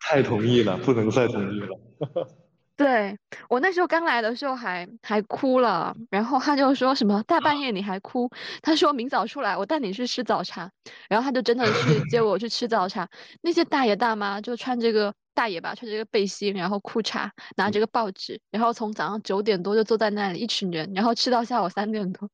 [0.00, 1.68] 太同意了，不能再同意了。
[2.76, 3.18] 对，
[3.50, 8.30] 我那时候刚来的时候还还哭了，然后他就说什么大半夜你还哭，
[8.62, 10.70] 他说明早出来我带你去吃早茶，
[11.06, 13.06] 然后他就真的去接我去吃早茶，
[13.42, 22.30] 那些大爷大妈就穿这个大爷吧，穿这个背心，然后裤衩，拿着个报纸，然后从早上九点多就坐在那里一群人，然后吃到下午三点多，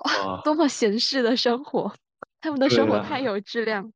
[0.00, 1.94] 哇，多么闲适的生活，
[2.40, 3.92] 他们的生活太有质量。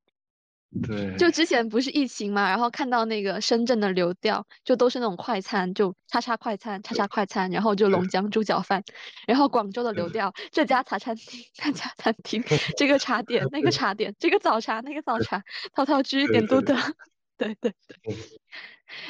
[0.86, 8.84] 对，就之前不是疫情嘛，然后看到那个深圳的流调，就都是那种快餐，就叉叉快餐、叉叉快餐，然后就龙江猪脚饭，
[9.26, 12.42] 然后广州的流调，这家茶餐厅、那家餐厅，
[12.78, 15.42] 这个茶点、那个茶点，这个早茶、那个早茶，
[15.74, 16.74] 滔滔居点都得，
[17.36, 17.96] 对对对。
[18.02, 18.14] 对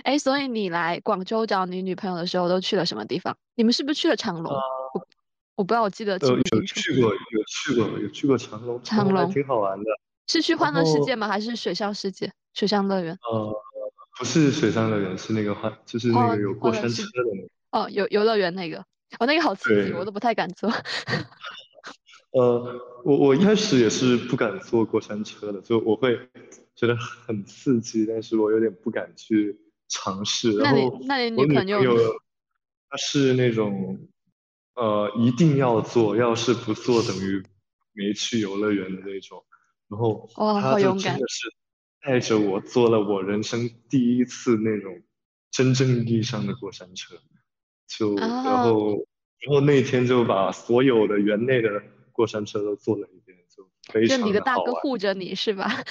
[0.03, 3.37] 哎，所以你来广州找你女朋友的时候都去了什么地方？
[3.55, 4.53] 你们是不是去了长隆？
[4.53, 5.07] 我
[5.57, 6.81] 我不知道，我记得呃，清不有清楚？
[6.81, 9.85] 去过，有去过，有去过长隆，长隆挺好玩的。
[10.31, 11.27] 是去欢乐世界吗？
[11.27, 12.33] 还是水上世界？
[12.55, 13.19] 水上乐园？
[13.33, 13.53] 呃，
[14.17, 17.49] 不是水上乐园，是那个欢，就是那个有过山车的那个。
[17.73, 18.79] 哦，游游乐园那个，
[19.19, 20.71] 哦，那个好刺激，我都不太敢坐。
[22.31, 26.17] 呃，我我一开始也是不敢坐过山车的，就我会
[26.77, 29.59] 觉得很刺激，但是我有点不敢去
[29.89, 30.53] 尝试。
[30.53, 31.97] 那你然后那你我女女朋友？
[32.89, 33.99] 她是那种
[34.75, 37.43] 呃一定要做，要是不做等于
[37.93, 39.45] 没去游乐园的那种。
[39.91, 40.95] 然后他，就！
[40.97, 41.53] 真的是
[42.01, 45.03] 带着我坐了我人生第一次那种
[45.51, 47.17] 真正意义上的过山车，
[47.89, 49.05] 就然啊，后
[49.41, 51.83] 然后那天就把所有的园内的
[52.13, 55.83] 过山车都坐了一遍，就非就你常的大哥护着你 是吧？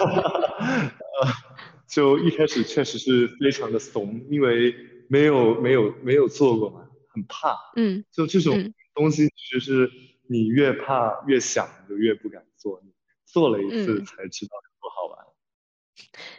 [0.00, 1.28] 呃，
[1.90, 4.74] 就一开始确实是非常的怂，因为
[5.08, 7.56] 没有没有没有做过嘛，很怕。
[7.74, 9.90] 嗯就这种嗯东西，其实是
[10.28, 12.80] 你越怕越想，就越不敢做。
[12.84, 12.92] 你
[13.30, 15.26] 做了一次嗯，才知道有多好玩。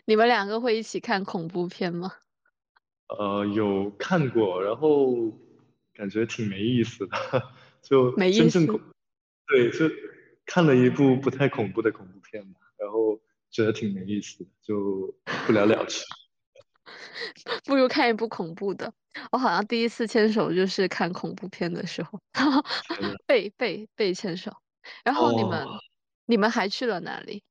[0.06, 2.12] 你们两个会一起看恐怖片吗？
[3.08, 5.32] 呃，有看过，然后
[5.94, 7.18] 感觉挺没意思的，
[7.84, 8.40] 就没意思。
[8.40, 8.82] 真正恐，
[9.48, 9.86] 对，就
[10.46, 13.20] 看了一部不太恐怖的恐怖片吧，然后
[13.52, 15.14] 觉得挺没意思的，就
[15.46, 16.04] 不了了之。
[17.66, 18.92] 不如看一部恐怖的。
[19.32, 22.34] 我好像第一次牵手就是看恐怖片的时候，天
[23.08, 24.52] 呐，被被被牵手。
[25.04, 25.68] 然后你哦，们
[26.30, 27.42] 你们还去了哪里？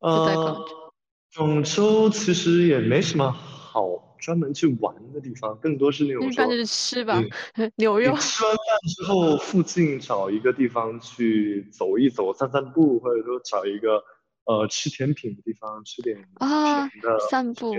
[0.00, 0.74] 就在广州。
[0.74, 0.92] 呃，
[1.36, 7.22] 广州其实也没什么好专门去玩的地方，更多是那种，一般就是吃吧，
[7.76, 8.58] 牛肉吃完饭
[8.96, 14.02] 之后，附近找一个地方去走一走、散散步，或者说找一个
[14.46, 17.72] 呃吃甜品的地方，吃点甜啊，的，散步，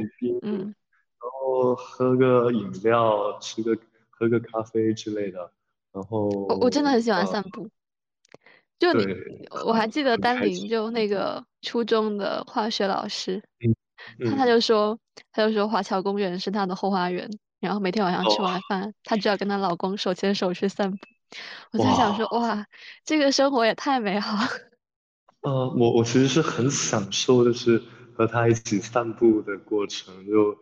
[0.44, 0.74] 嗯，
[1.20, 3.78] 然后喝个饮料，吃个
[4.10, 5.52] 喝个咖啡之类的，
[5.92, 7.70] 然后我我真的很喜欢呃，散步。
[8.80, 9.06] 就你，
[9.66, 13.76] 我还记得丹很开心，林就那个初中的化学老师，嗯
[14.24, 14.98] 他他嗯，就说，
[15.32, 20.98] 他就说华侨公园是他的后花园，然后每天晚上吃哦，完饭，他就要跟她老公手牵手去散步。
[21.72, 22.40] 我在想说，哇。
[22.40, 22.66] 哇，
[23.04, 24.50] 这个生活也太美好了。
[25.42, 27.82] 呃，我我其实是很享受，就是
[28.14, 30.54] 和他一起散步的过程，就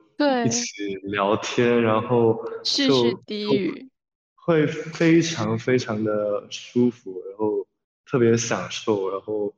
[0.46, 3.90] 一，起聊天，然后絮就絮低语，
[4.36, 7.67] 会非常非常的舒服，然后
[8.10, 9.54] 特别享受，然后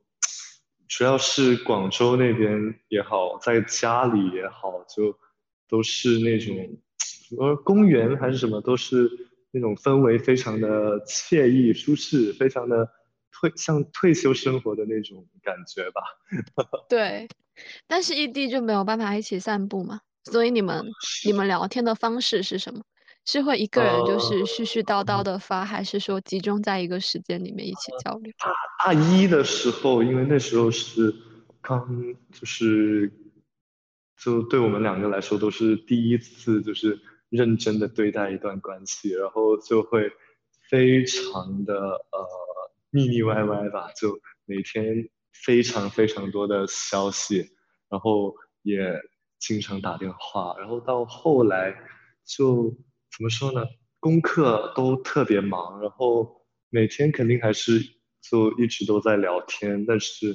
[0.88, 5.16] 主要是广州那边也好，在家里也好，就
[5.68, 6.56] 都是那种
[6.98, 9.08] 什么公园还是什么，都是
[9.52, 12.88] 那种氛围非常的惬意舒适，非常的
[13.32, 16.02] 退像退休生活的那种感觉吧。
[16.88, 17.28] 对。
[17.86, 20.86] 但是异地就没有办法一起散步嘛，所以你们
[21.26, 22.82] 你们聊天的方式是什么？
[23.26, 28.32] 是会一个人就是絮呃，絮叨叨的发，还是说集中在一个时间里面一起交流？
[28.84, 31.14] 大一的时候，因为那时候是
[31.60, 31.86] 刚
[32.32, 33.12] 就是，
[34.16, 36.98] 就对我们两个来说都是第一次，就是
[37.28, 40.10] 认真的对待一段关系，然后就会
[40.68, 42.26] 非常的呃
[42.90, 47.50] 腻腻歪歪吧，就每天非常非常多的消息，
[47.88, 48.98] 然后也
[49.38, 51.76] 经常打电话，然后到后来
[52.24, 52.74] 就
[53.16, 53.64] 怎么说呢，
[53.98, 57.80] 功课都特别忙，然后每天肯定还是
[58.20, 60.34] 就一直都在聊天，但是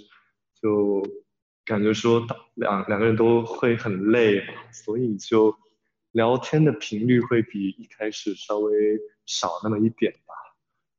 [0.61, 1.03] 就
[1.65, 5.55] 感觉说两两个人都会很累，所以就
[6.11, 8.73] 聊天的频率会比一开始稍微
[9.25, 10.33] 少那么一点吧。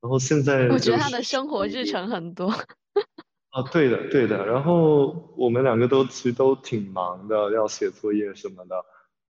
[0.01, 2.49] 然后现在我觉得他的生活日程很多。
[3.51, 4.45] 啊，对的，对的。
[4.47, 8.77] 然后我们两个都其实都挺忙的，要写作业什么的，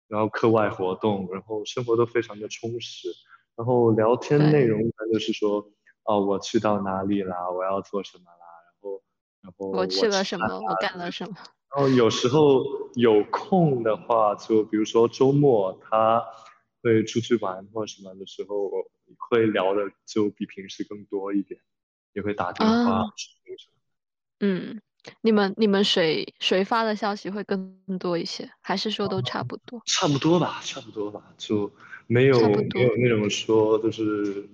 [0.08, 3.10] 然后课外活动，然后生活都非常的充实。
[3.56, 5.70] 然后聊天内容一般就是说，
[6.04, 9.04] 哦，我去到哪里啦，我要做什么啦，然后，
[9.42, 11.36] 然后我去了什么，我干了什么。
[11.76, 12.64] 然后有时候
[12.96, 16.24] 有空的话，就比如说周末他
[16.82, 18.84] 会出去玩或什么的时候，我
[19.30, 21.62] 会聊的就比平时更多一点，
[22.14, 23.02] 也会打电话。
[24.40, 24.82] 嗯，
[25.22, 29.82] 你们你们谁谁发的消息会更多一些，还是说都差不多？
[29.86, 31.72] 差不多吧，差不多吧，就
[32.08, 32.40] 没有
[32.74, 34.48] 没有那种说就是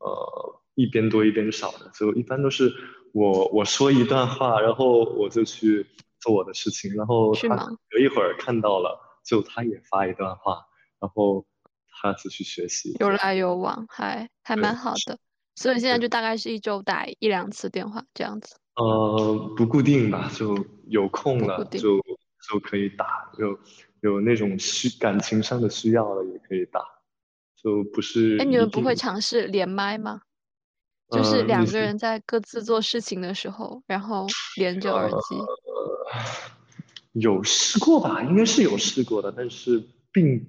[0.00, 2.72] 呃一边多一边少的，就一般都是
[3.12, 5.86] 我我说一段话，然后我就去
[6.20, 7.48] 做我的事情，然后他
[7.90, 10.66] 隔一会儿看到了，就他也发一段话，
[11.00, 11.46] 然后
[11.88, 15.18] 他就去学习，有来有往，还还蛮好的。
[15.56, 18.56] 所以现在就大概是一周打一两次电话这样子。
[18.76, 21.98] 呃，不固定吧，就有空了就
[22.48, 23.58] 就可以打，有
[24.00, 26.80] 有那种需感情上的需要了也可以打，
[27.62, 28.36] 就不是。
[28.38, 30.22] 哎，你们不会尝试连麦吗？
[31.10, 35.16] 就是两个人在各自做事情的时候，然后连着耳机。
[37.12, 40.44] 有试过吧，应该是有试过的，但是并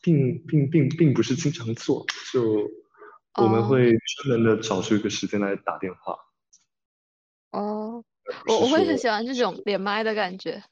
[0.00, 2.70] 并并并并不是经常做，就
[3.42, 6.16] 我们会专门的找出一个时间来打电话。
[7.52, 8.04] 哦，
[8.46, 10.62] 我我会很喜欢这种连麦的感觉，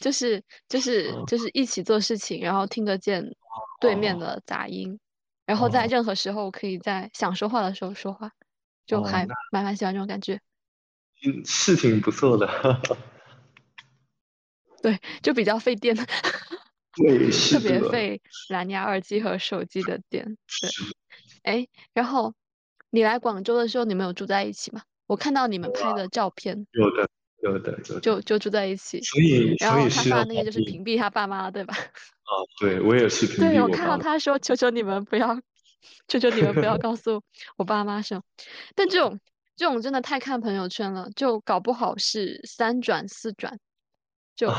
[0.00, 3.24] 就是就是就是一起做事情，然后听得见
[3.80, 4.98] 对面的杂音，
[5.44, 8.32] 然后在任何时候可以在想说话的时候说话，
[8.86, 10.40] 就还蛮蛮喜欢这种感觉。
[11.24, 12.46] 嗯，是挺不错的。
[14.82, 15.94] 对，就比较费电，
[16.94, 20.36] 对，特别费蓝牙耳机和手机的电。
[20.60, 20.70] 对，
[21.42, 22.34] 哎，然后
[22.90, 24.82] 你来广州的时候，你们有住在一起吗？
[25.06, 27.08] 我看到你们拍的照片，有的，
[27.42, 29.00] 有的，就就住在一起。
[29.02, 31.74] 所以，然后他发那个就是屏蔽他爸妈，对吧？
[32.26, 35.38] 啊，对我也是屏蔽对，我看到他说：“求求你们不要，
[36.08, 37.22] 求求你们不要告诉
[37.56, 38.22] 我爸妈什么。”
[38.74, 39.20] 但这种
[39.54, 43.58] 这种真的太看朋友圈了，就搞不好是三转四转，
[44.34, 44.50] 就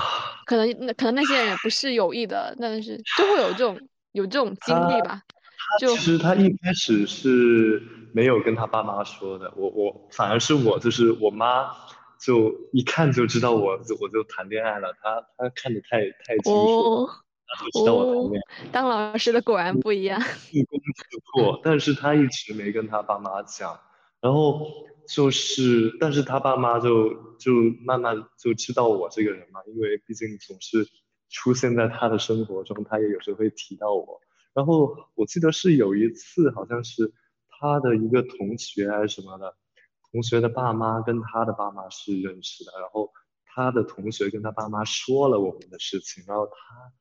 [0.46, 3.78] 可能那可能那些人也不是有意的，但是就会有这种
[4.14, 5.22] 有这种经历吧。
[5.82, 7.84] 就其实他一开始是
[8.18, 11.70] 没有跟他爸妈说的，我我反而是我就是我妈
[12.20, 17.06] 就一看就知道我我就谈恋爱了，她她看的太太清楚，
[17.46, 18.70] 她就知道我谈恋爱。
[18.72, 23.80] 当老师的果然不一样，自攻自破，但是他一直没跟他爸妈讲，
[24.20, 24.66] 然后
[25.08, 27.52] 就是但是他爸妈就就
[27.86, 30.88] 慢慢就知道我这个人嘛，因为毕竟总是
[31.30, 34.20] 出现在他的生活中，他也有时候会提到我。
[34.56, 37.14] 然后我记得是有一次，好像是
[37.60, 39.56] 他的一个同学还是什么的，
[40.12, 43.12] 同学的爸妈跟他的爸妈是认识的，然后
[43.46, 46.92] 他的同学跟他爸妈说了我们的事情，然后他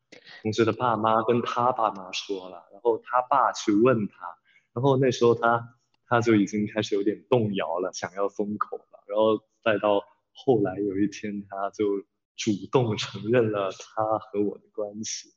[0.42, 4.38] 同学的爸妈跟他爸妈说了，然后他爸去问他，
[4.72, 5.76] 然后那时候他
[6.08, 10.02] 他就已经开始有点动摇了，想要松口了，然后再到
[10.32, 11.84] 后来有一天，他就
[12.36, 15.34] 主动承认了他和我的关系。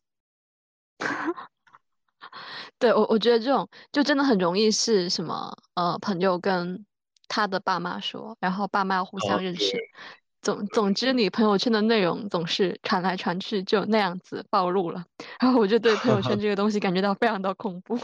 [2.77, 6.85] 对我，我觉得这种就真的很容易是什么呃，朋友跟
[7.27, 9.77] 他的爸妈说，然后爸妈互相认识，
[10.41, 15.05] 总总之你朋友圈的内容总是传来传去，就那样子暴露了。
[15.39, 17.97] 然后我就对朋友圈这个东西感觉到非常的恐怖。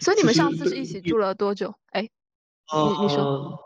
[0.00, 1.74] 所以你们上次是一起住了多久？
[1.90, 3.58] 哎，你你说，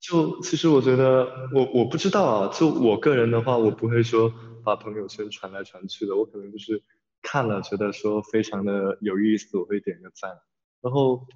[0.00, 4.32] 就其实我觉得我我不知道啊，就我个人的话，我不会说
[4.64, 6.82] 把朋友圈传来传去的，我可能就是。
[7.28, 10.30] 看了觉得说非常的有意思，我会点个赞。
[10.80, 11.26] 然后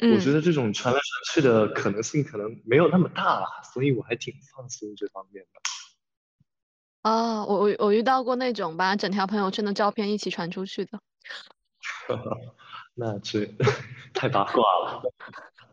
[0.00, 7.10] 我觉得这种传来传去的可能性可能没有那么大了，所以我还挺放心这方面的。
[7.10, 11.00] 哦，我我我遇到过那种把整条朋友圈的照片一起传出去的。
[12.94, 13.44] 那这
[14.14, 15.02] 太八卦了。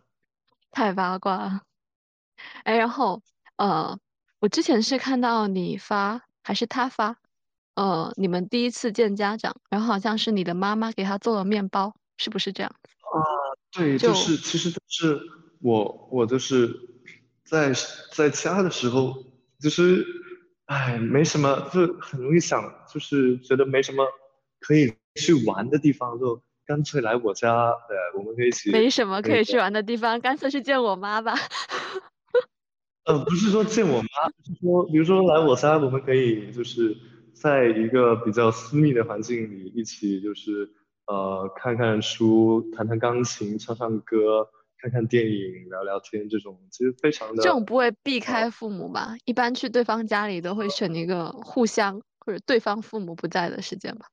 [0.72, 1.62] 太八卦了。
[2.64, 3.22] 哎，然后
[3.58, 4.00] 呃，
[4.40, 7.18] 我之前是看到你发还是他发？
[7.76, 12.72] 呃，你们第一次见家长，然后好像是你的妈妈给他做了面包，是不是这样？
[13.02, 13.20] 啊，
[13.72, 15.20] 对，就是其实就是
[15.62, 16.70] 我我就是
[17.44, 17.74] 在
[18.14, 19.24] 在家的时候，
[19.60, 20.06] 就是
[20.66, 22.62] 哎没什么，就很容易想，
[22.94, 24.06] 就是觉得没什么
[24.60, 28.72] 可以去玩的地方，就干脆来我家，对，我们可以一起。
[28.72, 31.34] 没什么可以去玩的地方，干脆去见我妈吧。
[33.06, 34.08] 呃，不是说见我妈，
[34.46, 36.96] 是说，比如说来我家，我们可以就是
[37.42, 40.70] 在一个比较私密的环境里，一起就是
[41.08, 47.42] 呃看看书，弹弹钢琴，唱唱歌，看看电影，聊聊天，这种其实非常的。
[47.42, 49.16] 这种不会避开父母吧？
[49.26, 54.06] 一般去对方家里都会选一个互相或者对方父母不在的时间吧？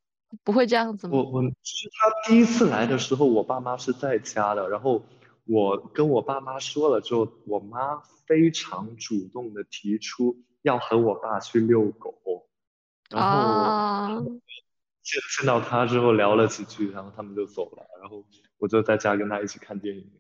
[0.43, 1.19] 不会这样子吗？
[1.19, 5.05] 我我其实他第一次来的时候，我爸妈是在家的，然后。
[5.51, 12.13] 我跟我爸妈说了之后，我妈非常主动的提出要和我爸去遛狗，
[13.11, 14.23] 然后
[15.03, 18.25] 见见到他之后聊了几句，然后他们就走了，然后
[18.59, 20.13] 我就在家跟他一起看电影。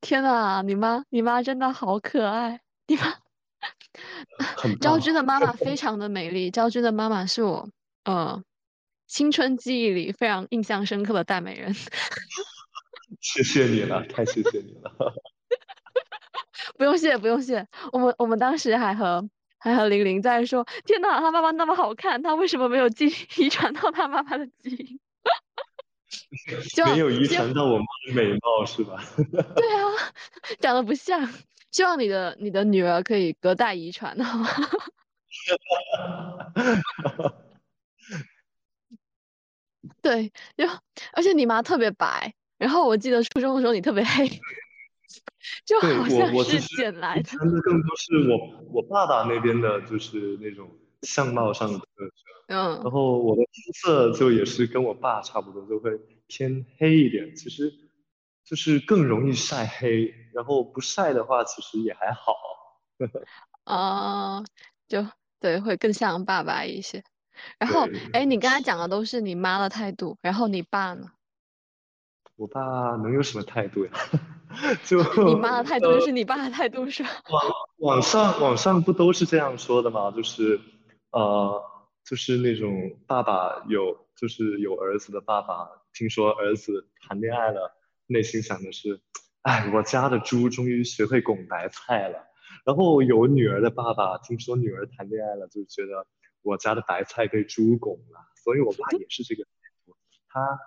[0.00, 3.14] 天呐，你妈你妈真的好可爱，你妈。
[4.80, 7.68] 昭君的妈妈 非常的美丽，昭君的妈妈是我
[8.04, 8.42] 呃
[9.06, 11.74] 青春记忆里非常印象深刻的大美人。
[13.20, 14.92] 谢谢你了，太谢谢你了。
[16.76, 17.66] 不用谢，不用谢。
[17.92, 19.28] 我们我们当时还和
[19.58, 25.00] 还和玲玲在说，天哪，他妈妈那么好看，他为什么没有基 遗传到他妈妈的基因？
[26.92, 29.02] 没有遗传到我妈的美貌是吧？
[29.56, 29.90] 对啊，
[30.60, 31.28] 长得不像。
[31.72, 34.48] 希望你的你的女儿可以隔代遗传，好吗？
[40.00, 40.66] 对，就
[41.12, 42.32] 而且你妈特别白。
[42.56, 44.26] 然后我记得初中的时候你特别黑，
[45.64, 47.30] 就好像是捡来的。
[47.38, 47.50] 更
[47.82, 50.68] 多是我我爸爸那边的，就是那种
[51.02, 52.10] 相貌上的特征。
[52.48, 52.80] 嗯。
[52.82, 55.90] 然后我的肤色就也是跟我爸差不多，就会
[56.26, 57.34] 偏黑一点。
[57.34, 57.72] 其实
[58.44, 62.34] 就是更容易晒黑，然后不晒的话其实也还好。
[63.64, 64.44] 哦，
[64.88, 65.06] 就
[65.40, 67.02] 对，会更像爸爸一些。
[67.58, 71.10] 然后，哎，你刚才讲的都是你妈的态度，然后你爸呢？
[72.36, 72.60] 我爸
[72.96, 73.92] 能有什么态度呀？
[74.84, 77.10] 就你妈的态度就是你爸的态度是吧？
[77.30, 77.42] 网
[77.78, 80.10] 网上网上不都是这样说的吗？
[80.14, 80.60] 就是
[81.12, 81.62] 呃，
[82.04, 87.74] 就是那种爸爸有就是有儿子的爸爸，听说儿子谈恋爱了，
[88.06, 89.00] 内心想的是，
[89.42, 92.18] 哎，我家的猪终于学会拱白菜了。
[92.64, 96.06] 然后有女儿的爸爸，听说女儿谈恋爱了，就觉得
[96.42, 98.20] 我家的白菜被猪拱了。
[98.42, 99.44] 所以我爸也是这个。
[100.36, 100.60] 他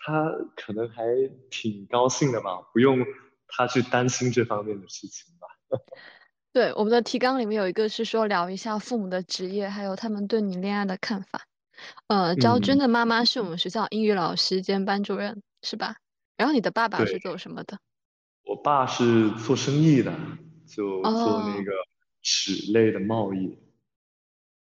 [0.00, 1.04] 他可能还
[1.48, 2.98] 挺高兴的吧，不用
[3.46, 5.46] 他去担心这方面的事情吧。
[6.52, 11.46] 对，我们的提纲里面有一个是说聊一下父母的职业，还有他们对你恋爱的看法。
[12.08, 15.96] 呃，昭君的妈妈是我们学校英语老师兼班主任，是吧？
[16.36, 17.78] 然后你的爸爸是做什么的？
[18.44, 20.12] 我爸是做生意的，
[20.66, 21.70] 就做那个
[22.20, 23.56] 纸类的贸易。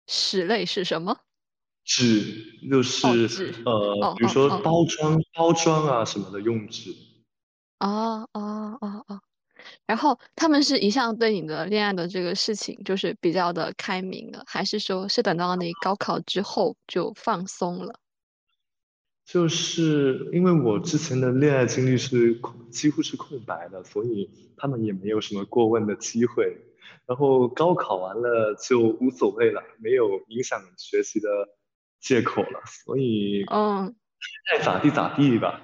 [0.06, 1.18] 纸类是什么？
[1.84, 3.06] 纸就是
[3.64, 6.90] 呃，比如说包装、包装啊什么的用纸。
[7.80, 9.20] 哦哦哦哦，
[9.86, 18.00] 然后他们是一向对你的恋爱的这个事情就是比较的开明的，还是说是等到你高考之后就放松了？
[19.26, 26.56] 就是因为我之前的恋爱经历是空，几乎是空白的，所以他们也没有什么过问的机会。
[27.06, 31.28] 然后高考完了就无所谓了，没有影响学习的。
[32.04, 33.94] 借口了，所以嗯，
[34.52, 35.58] 爱咋地咋地吧。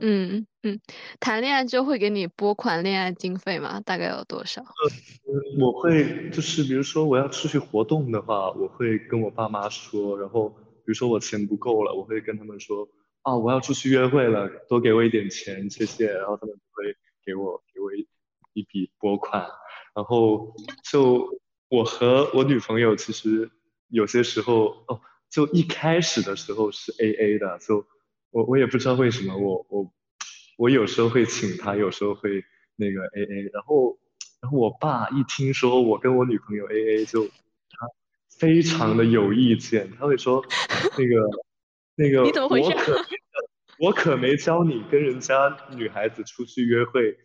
[0.00, 0.80] 嗯嗯，
[1.18, 3.80] 谈恋爱就会给你拨款恋爱经费吗？
[3.80, 4.62] 大概有多少？
[4.62, 12.88] 呃，我会就是比如说我要出去活动的话，我会跟我爸妈说，然后比如说我钱不够了，我会跟他们说
[13.22, 16.12] 啊，我要出去约会了，多给我一点钱，谢谢。
[16.12, 16.94] 然后他们就会
[17.24, 18.06] 给我给我一
[18.52, 19.48] 一笔拨款，
[19.94, 20.54] 然后
[20.88, 23.50] 就我和我女朋友其实
[23.88, 25.00] 有些时候哦。
[25.30, 27.86] 就一开始的时候是 A A 的，就
[28.30, 29.92] 我我也不知道为什么，我我
[30.56, 32.42] 我有时候会请他，有时候会
[32.76, 33.98] 那个 A A，然后
[34.40, 37.86] 然后我爸一听说我跟我女朋友 A A，就他
[38.38, 40.44] 非常的有意见，他会说
[40.96, 41.28] 那个
[41.94, 43.04] 那个我可
[43.80, 47.16] 我可没教你跟人家女孩子出去约会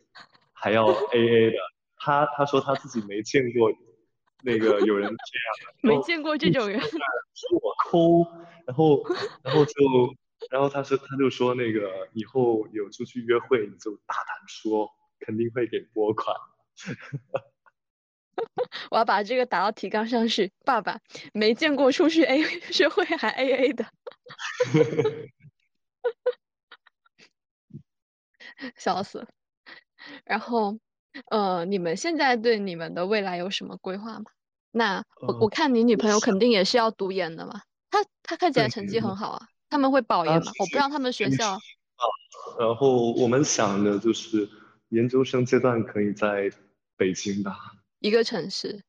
[0.52, 1.58] 还要 A A 的，
[1.98, 3.72] 他他说他自己没见过。
[4.46, 5.18] 那个有人这样，
[5.82, 6.78] 没见过这种人，
[7.34, 8.28] 说我抠，
[8.66, 9.02] 然后
[9.42, 9.74] 然后就
[10.52, 14.90] 然后他说他就说那个以后有出去约会你就大胆说，
[15.20, 16.36] 肯定会给拨款。
[18.92, 21.00] 我要把这个打到提纲上去，爸爸
[21.32, 22.40] 没见过出去 A
[22.80, 23.86] 约会还 A A 的，
[28.76, 29.26] 笑死。
[30.26, 30.78] 然后。
[31.30, 34.26] 呃，你们现在对你们的未来有什么规划吗？
[34.72, 37.62] 那我我看你女朋友肯定也是要读研的嘛，
[37.92, 40.52] 她她看起来成绩很好啊，他们会保研吗？
[40.60, 41.60] 我不知道他们学实校
[42.60, 44.50] 然后我们想的就是
[44.90, 46.52] 研究生阶段可以在
[46.98, 47.56] 北京吧，
[48.00, 48.84] 一个城市，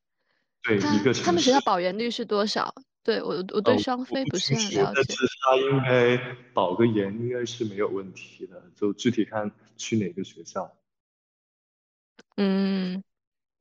[0.63, 1.61] 对，一个城市他们学校。
[1.61, 2.75] 保研率是多少？
[3.03, 4.93] 对我我呃，对双非不是，很了解。
[4.95, 10.75] 但是他应该保个研应该是没有问题的，就具体看去哪个学校。
[12.39, 13.03] 嗯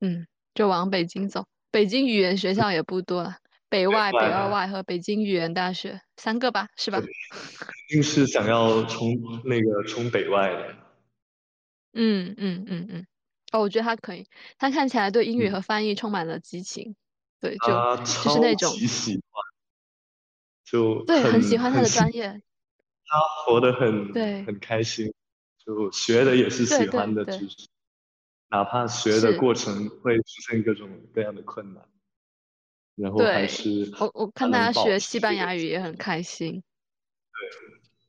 [0.00, 1.46] 嗯，就往北京走。
[1.70, 3.38] 北京语言学校也不多了，
[3.68, 7.00] 北外、北二外，外和北京语言大学三个吧，是，吧？
[7.00, 7.08] 肯
[7.88, 10.76] 定是想要冲那个冲北外的。
[11.94, 13.06] 嗯嗯嗯嗯。
[13.52, 14.26] 哦，我觉得他可以，
[14.58, 16.96] 他看起来对英语嗯，和翻译充满了激情，
[17.40, 19.44] 对，就他就是超那种级喜欢，
[20.64, 22.42] 就对，很喜欢他的专业，
[23.06, 25.12] 他活得很对很开心，
[25.64, 27.68] 就学的也是喜欢的知识，
[28.54, 31.82] 哪怕学的，过程会出现各种各样的困难，
[32.94, 35.96] 然后还，是我我看大家学西班牙语也很。
[35.96, 36.62] 开心，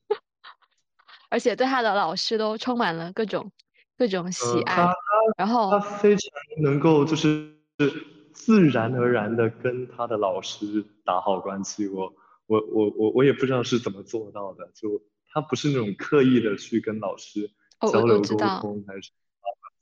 [0.08, 0.18] 对。
[1.30, 3.52] 而且对他的老师都充满了各种
[3.98, 4.88] 各种喜爱，
[5.36, 6.30] 然他非常
[6.62, 7.52] 能够就是
[8.32, 12.14] 自然而然的跟他的老师打好关系，我
[12.46, 15.02] 我我我我也不知道是怎么做到的，就
[15.34, 17.50] 他不是那种刻意的去跟老师
[17.92, 19.10] 交流沟通，还是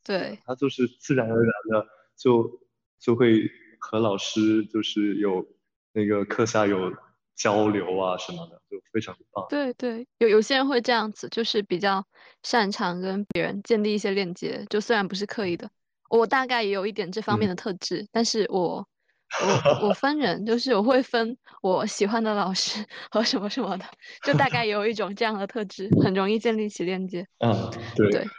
[0.03, 0.39] 对。
[0.45, 2.59] 他就是自然而然的就
[2.99, 3.49] 就会
[3.79, 5.45] 和老师就是有
[5.93, 6.91] 那个课下有
[7.35, 9.45] 交流啊什么的，就非常棒。
[9.49, 12.05] 对对，有有些人会这样子，就是比较
[12.43, 15.69] 擅长跟别人建立一些链接，就虽然不是刻意的，
[16.09, 18.87] 我大概也有一点这方面嗯，的特质，但是我
[19.81, 23.85] 我我分人，就是我会分我喜欢的老师 和什么什么的，
[24.23, 27.25] 就大概有一种这样的特质，很容易建立起链接。
[27.43, 28.29] 嗯，对对，对，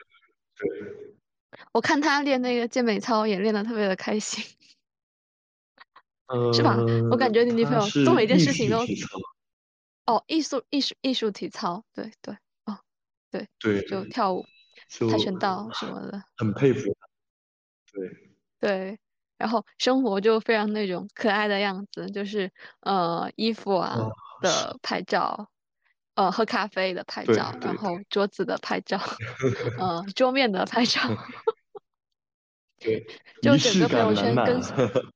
[1.72, 4.44] 我看他练那个健美操也练得特别的开心，
[6.52, 6.76] 是吧？
[7.10, 8.78] 我感呃，觉你女朋友做每件事情都。
[10.06, 12.36] 哦，艺术艺术艺术体操，对对
[12.66, 12.78] 哦，
[13.30, 14.44] 对，对，就跳舞、
[14.88, 16.94] 跆拳道什么的，很佩服。
[17.92, 18.10] 对，
[18.60, 18.98] 对。
[19.36, 22.50] 然后生活就非常那种可爱的样子，就是
[22.80, 23.96] 呃衣服啊
[24.40, 25.48] 的拍照，
[26.14, 28.98] 呃喝咖啡的拍照，然对对，后桌子的拍照，
[29.78, 31.00] 呃桌面的拍照，
[32.78, 33.06] 对，
[33.42, 34.90] 就整个朋友圈更满。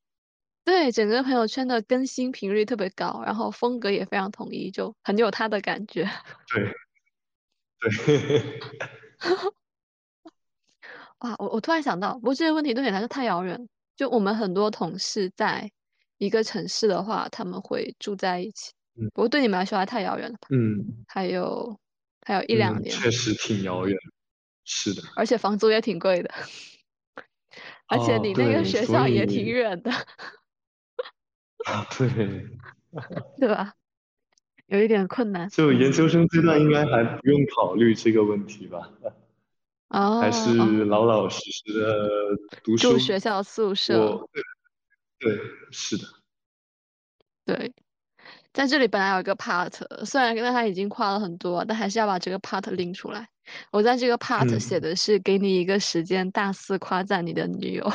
[0.64, 6.06] 对整个朋友圈的更新频率特别高，然后风格也非常统一，就很有他的感觉。
[6.48, 6.74] 对
[7.80, 8.60] 对，
[11.18, 13.68] 啊，我我突然想到，不过这些问题对你来说太遥远。
[13.96, 15.72] 就我们很多同事在
[16.18, 18.72] 一个城市的话，他们会住在一起。
[19.00, 20.48] 嗯不过对你们来说还太遥远了吧？
[20.50, 21.78] 嗯还有
[22.26, 23.96] 还有一两嗯，年，确实挺遥远。
[24.64, 25.02] 是的。
[25.16, 26.30] 而且房租也挺贵的，
[27.88, 29.90] 而且哦，你那个，学校也挺远的，
[31.66, 32.08] 啊，对，
[33.38, 33.74] 对吧？
[34.66, 35.48] 有一点困难。
[35.48, 38.90] 就研究生阶段应该还不用考虑这个问题吧，
[39.90, 42.10] 还哦还，是老老实实的
[42.62, 42.92] 读书。
[42.92, 43.94] 住学校宿舍，
[45.18, 45.40] 对对，
[45.72, 46.04] 是的。
[47.46, 47.72] 对。
[48.52, 49.72] 在这里本来有一个 part，
[50.04, 53.28] 虽然跟他已经夸了很多，但还是要把这个 part 拎出来。
[53.70, 57.90] 我在这个 part 写嗯，的是给你一个时间大肆夸赞你的女友。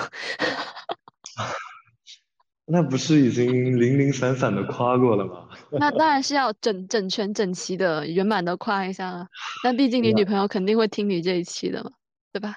[2.66, 5.50] 那不是已经零零散散的夸过了吗？
[5.78, 9.28] 那当然是要整整全整齐的圆满的夸一下了。
[9.66, 11.92] 那毕竟，你 女朋友肯定会听你这一期的嘛，
[12.32, 12.56] 对吧？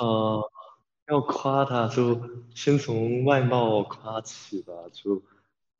[0.00, 0.50] 呃，
[1.08, 2.20] 要夸她就
[2.56, 4.72] 先从外貌夸起吧。
[4.92, 5.22] 就，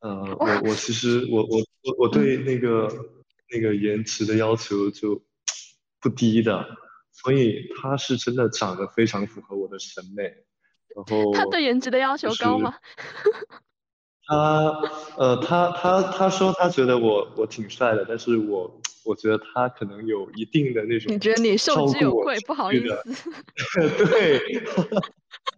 [0.01, 2.87] 呃，我，我其实我我我我嗯，对那个
[3.51, 5.21] 那个颜值的要求就
[5.99, 6.65] 不低的，
[7.11, 10.23] 所以他是真的长得非常符合我的审美。
[10.95, 12.75] 然后他对颜值的要求高吗？
[14.27, 14.35] 他，
[15.17, 24.05] 呃，他他他说他觉得我我挺帅的，但是我我觉得他可能有一定的那种你觉得你受之有愧，不好，意 思。
[24.11, 24.61] 对。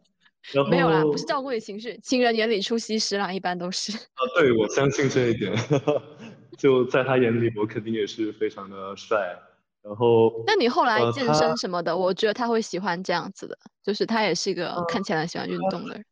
[0.53, 3.91] 然没有啦，不是照顾你情绪，情人眼里出西施啦，一般都是。
[3.95, 5.53] 啊，对，我相信这一点，
[6.57, 9.37] 就在他眼里，我肯定也是非常的帅。
[9.81, 16.05] 然后，那你后来呃，健身什么的，我觉得他会喜欢这样子的，就是他也是一个看起来喜欢运动的人。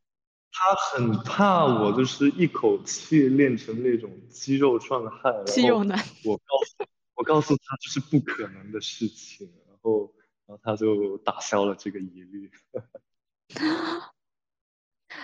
[0.50, 5.98] 他很怕我，就是一口气练成那种肌肉壮汉，肌肉男。
[6.24, 10.12] 我告诉我告诉他这是不可能的事情，然后
[10.46, 12.50] 然后他就打消了这个疑虑。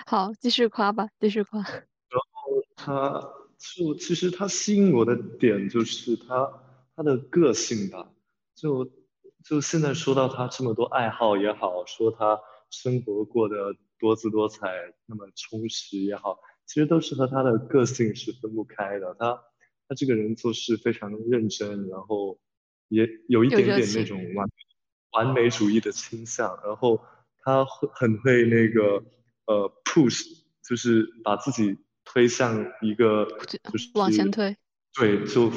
[0.07, 1.61] 好，继续夸吧，继续夸。
[1.65, 3.19] 然后他
[3.57, 6.61] 就其实他吸引我的点就是他
[6.95, 8.11] 他的个性吧，
[8.53, 8.87] 就
[9.43, 14.67] 就现在说到他这么多爱好也好，说他生活过得多姿多彩，
[15.07, 16.37] 那么充实也好，
[16.67, 19.15] 其实都是和他的个性是分不开的。
[19.17, 19.41] 他
[19.87, 22.39] 他这个人做事非常认真，然后
[22.89, 24.47] 也有一点点那种完
[25.13, 27.01] 完美主义的倾向，然后
[27.39, 29.03] 他会很会那个
[29.45, 30.23] 呃 push，
[30.67, 33.25] 就是把自己推向一个
[33.71, 34.55] 就是往前推，
[34.93, 35.51] 对，就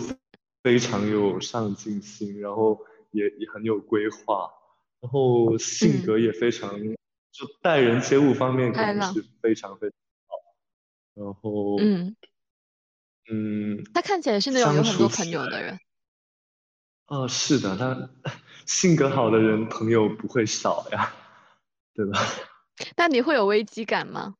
[0.62, 2.78] 非常有上进心，然后
[3.10, 4.50] 也也很有规划，
[5.00, 6.78] 然后性格也非常，
[7.32, 9.96] 就待人接物方面可能是非常非常
[10.26, 10.36] 好，
[11.14, 12.16] 然后嗯。
[13.30, 15.78] 嗯，他看起来是那种有很多朋友的人。
[17.08, 18.08] 哦，是的，他
[18.64, 21.12] 性格好的人朋友不会少呀，
[21.94, 22.18] 对吧？
[22.94, 24.34] 但你会有危机感吗？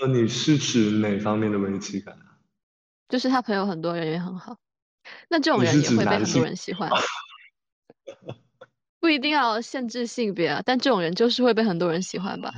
[0.00, 2.38] 呃，你是指哪方面的危机感啊？
[3.08, 4.56] 就是他朋友很多人也很好，
[5.28, 6.90] 那这种人也会被很多人喜欢。
[9.00, 12.52] 不一定要限制性别啊，但这种人就是会被很多人喜欢吧。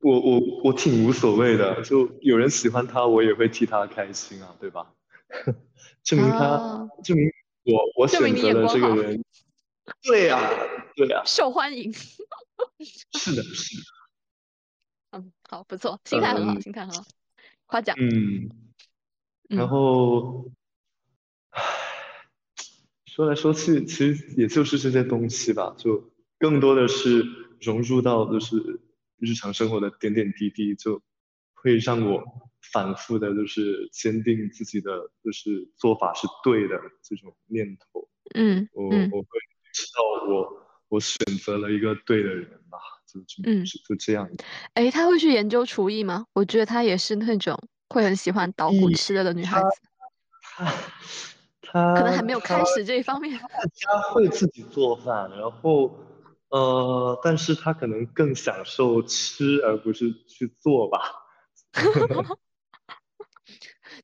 [0.00, 4.92] 我我我挺无所谓的，就有人喜欢他，我也会替他开心啊，对吧？
[6.02, 7.30] 证明他，证明
[7.64, 9.22] 我我选择了这个人，
[10.02, 10.40] 对呀，
[10.96, 11.92] 对呀，受欢迎。
[13.18, 13.82] 是的，是的。
[15.18, 17.04] 嗯，好，不错，心态很好，心态很好，
[17.66, 17.96] 夸奖。
[17.98, 18.48] 嗯，
[19.48, 20.50] 然后，
[21.50, 21.62] 唉，
[23.06, 27.24] 说来说去，其实也就是这些东西吧，就更多的是
[27.60, 28.80] 融入到就是。
[29.22, 31.02] 日常生活的点点滴滴，就
[31.52, 32.24] 会让我
[32.72, 38.08] 反复的，就是坚定自己的，就是做法是对的这种念头。
[38.34, 39.28] 嗯，我我会
[39.74, 40.59] 知道我
[40.90, 44.28] 我选择了一个对的人吧，就嗯就这样。
[44.74, 46.26] 哎，他会去研究厨艺吗？
[46.34, 47.58] 我觉得他也是那种
[47.88, 49.68] 会很喜欢捣鼓吃的的女孩子。
[50.42, 50.66] 他
[51.62, 53.38] 他可能还没有开始这一方面。
[53.38, 55.96] 他会自己做饭，然后。
[56.50, 60.98] 呃，但是他可能更享受吃，而不是去做吧。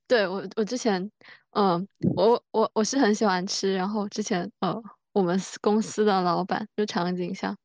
[0.07, 1.11] 对我，我之前，
[1.51, 1.85] 嗯，
[2.15, 4.81] 我我我是很喜欢吃，然后之前，呃，
[5.17, 7.55] 我们公司的老板就场景下，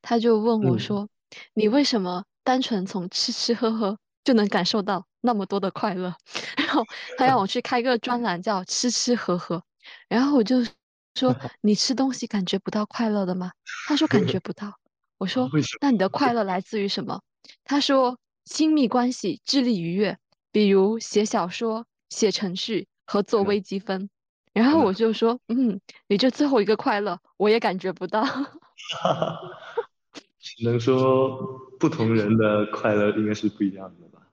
[0.00, 1.08] 他就问我说
[1.54, 6.14] ：“你为什么单纯从吃吃喝喝就能感受到那么多的快乐？”
[6.56, 6.84] 然后
[7.18, 9.62] 他让我去开个专栏叫“吃吃喝喝”，
[10.08, 10.64] 然后我就。
[11.18, 13.50] 说你吃东西感觉不到快乐的吗？
[13.88, 14.72] 他说感觉不到。
[15.18, 15.50] 我说
[15.80, 17.20] 那你的快乐来自于什么？
[17.64, 20.16] 他说亲密关系、智力愉悦，
[20.52, 24.08] 比如写小说、写程序和做微积分。
[24.52, 28.22] 然后我就说嗯，你这最后一个快乐我也感觉不到。
[30.40, 31.36] 只能说
[31.78, 34.26] 不同人的快乐应该是不一样的吧。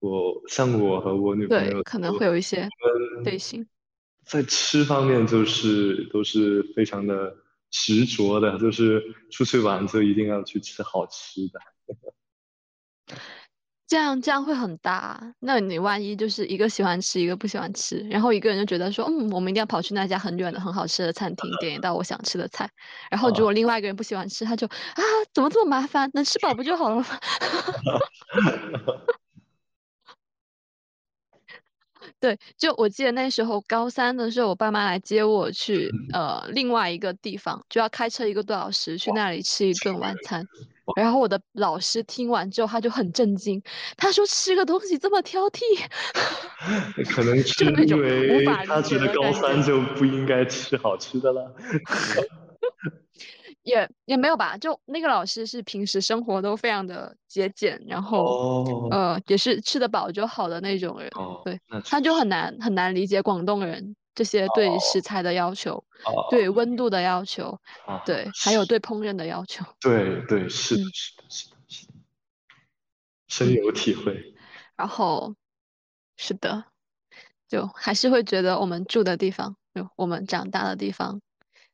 [0.00, 2.68] 我像我和我女朋友可能会有一些
[3.24, 3.66] 类型。
[4.24, 7.36] 在吃方面，就是都是非常的
[7.70, 9.00] 执着的，就是
[9.30, 11.60] 出去玩就一定要去吃好吃的。
[13.88, 22.68] 这样这样会很大，那你万一就是一个喜欢吃，一个不喜欢吃，然后一个人就觉得说，嗯，我们一定要跑去那家很远的很好吃的餐厅，点一道我想吃的菜。
[23.10, 25.02] 然后如果另外一个人不喜欢吃，他就啊，
[25.32, 26.10] 怎么这么麻烦？
[26.14, 27.06] 能吃饱不就好了吗？
[32.18, 40.44] 对，就我记得那时候高三的时候，我爸妈来接我去呃另外一个地方，就要开车一个多小时去那里吃一顿晚餐。
[40.94, 43.62] 然后我的老师听完之后，他就很震惊，
[43.96, 45.60] 他说吃个东西这么挑剔，
[47.10, 51.54] 可能 是因为他觉得高三就不应该吃好吃的了。
[53.62, 61.10] 也也没有吧，就那个老师是平时生活都非常的节俭，然后呃也是吃得饱就好的那种人，
[61.44, 65.84] 对，他就很难很难理解广东人这些对食材的要求，
[66.30, 67.60] 对温度的要求，
[68.04, 69.64] 对，还有对烹饪的要求。
[69.78, 71.92] 对对是的是的是的是的，
[73.28, 74.34] 深有体会。
[74.74, 75.34] 然后
[76.16, 76.64] 是的，
[77.46, 81.20] 就还是会觉得我们住的地方，就我们长大的地方。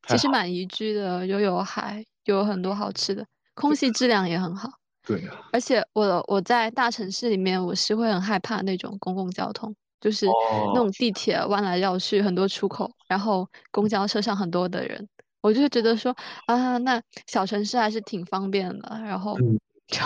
[0.05, 3.25] 其实蛮宜居的，又有海，又有很多好吃的，
[3.55, 4.69] 空气质量也很好。
[5.05, 5.31] 对呀。
[5.53, 10.25] 而且我我在大城市里面，我是会很害怕那种公共交通，就是
[10.73, 15.07] 那种地铁弯来绕去，很多出口，然后公交车上很多的人，
[15.39, 16.13] 我就觉得说
[16.45, 19.37] 啊，那小城市还是挺方便的，然后
[19.87, 20.01] 就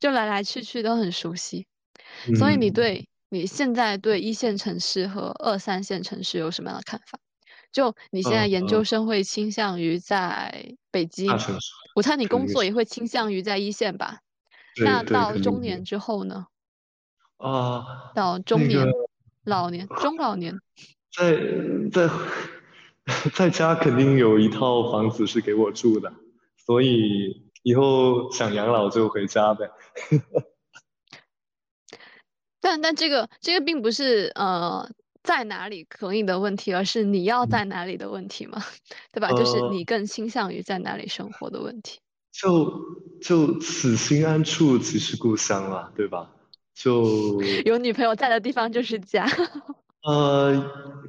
[0.00, 1.66] 就来来去去都很熟悉。
[2.34, 7.18] 所以你对你现在对一线城市和二三线城市有什么样的看法？
[7.72, 11.28] 就你现在研究生会倾向于在北京，
[11.94, 14.20] 我猜你工作也会倾向于在一线吧？
[14.82, 16.46] 那到中年之后呢？
[17.36, 18.86] 啊，到中年、
[19.46, 20.60] 老年、中老年，
[21.10, 21.34] 在
[21.90, 22.10] 在
[23.32, 26.12] 在家肯定有一套房子是给我住的，
[26.66, 29.70] 所以以后想养老就回家呗。
[32.60, 34.90] 但但这个这个并不是呃。
[35.26, 38.62] 在哪里可以的问题，而是你要在哪里的问题嘛，
[39.10, 39.32] 对吧？
[39.32, 41.98] 就是你更倾向于在哪里生活的问题。
[42.30, 42.72] 就
[43.20, 46.30] 就此心安处即是故乡了，对吧？
[46.76, 49.26] 就 有女朋友在的地方就是家。
[50.04, 50.54] 呃，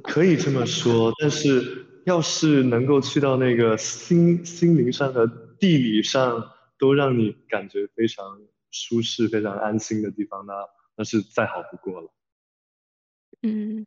[0.02, 5.26] 可以这么说，但是要是能够去到那个心心灵上和
[5.60, 8.40] 地理上都让你感觉非常
[8.72, 10.54] 舒适、非常安心的地方，那
[10.96, 12.10] 那是再好不过了。
[13.42, 13.86] 嗯，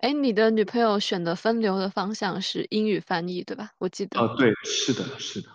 [0.00, 3.70] 哎，你的女朋友选的分流的方向是英语翻译，对吧？
[3.78, 4.20] 我记得。
[4.20, 5.48] 哦，对，是的，是的。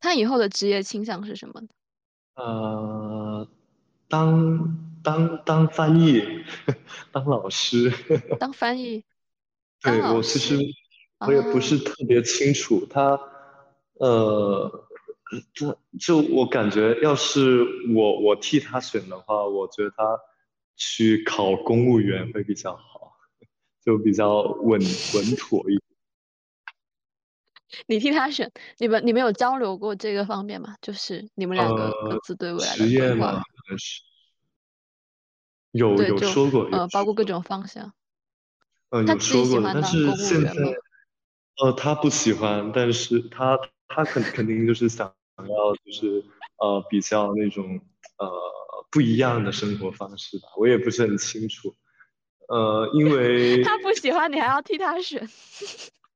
[0.00, 1.68] 她以后的职业倾向是什么呢？
[2.34, 3.48] 呃，
[4.08, 6.22] 当当 当翻译，
[7.12, 7.92] 当老师。
[8.38, 9.04] 当翻译。
[9.82, 10.56] 对，我其实
[11.18, 13.18] 我也不是特别清楚他，
[13.94, 14.86] 呃，
[15.52, 17.64] 就就我感觉，要是
[17.94, 20.18] 我我替他选的话，我觉得他
[20.76, 23.16] 去考公务员会比较好，
[23.84, 24.80] 就比较稳
[25.14, 25.81] 稳妥一点。
[27.86, 30.76] 你替他选，你们你们有交流过这个方面吗？
[30.82, 33.42] 就是你们两个各自对未来的规划。
[35.72, 37.94] 有有说过，呃，包括各种方向。
[38.90, 40.52] 呃，有说过，但是现在，
[41.62, 43.58] 呃，他不喜欢，但是他
[43.88, 46.22] 他肯肯定就是想要就是
[46.58, 47.80] 呃比较那种
[48.18, 48.30] 呃
[48.90, 51.74] 不一样的生活方式吧，我也不是很清楚，
[52.48, 55.26] 呃，因为 他不喜欢，你还要替他选，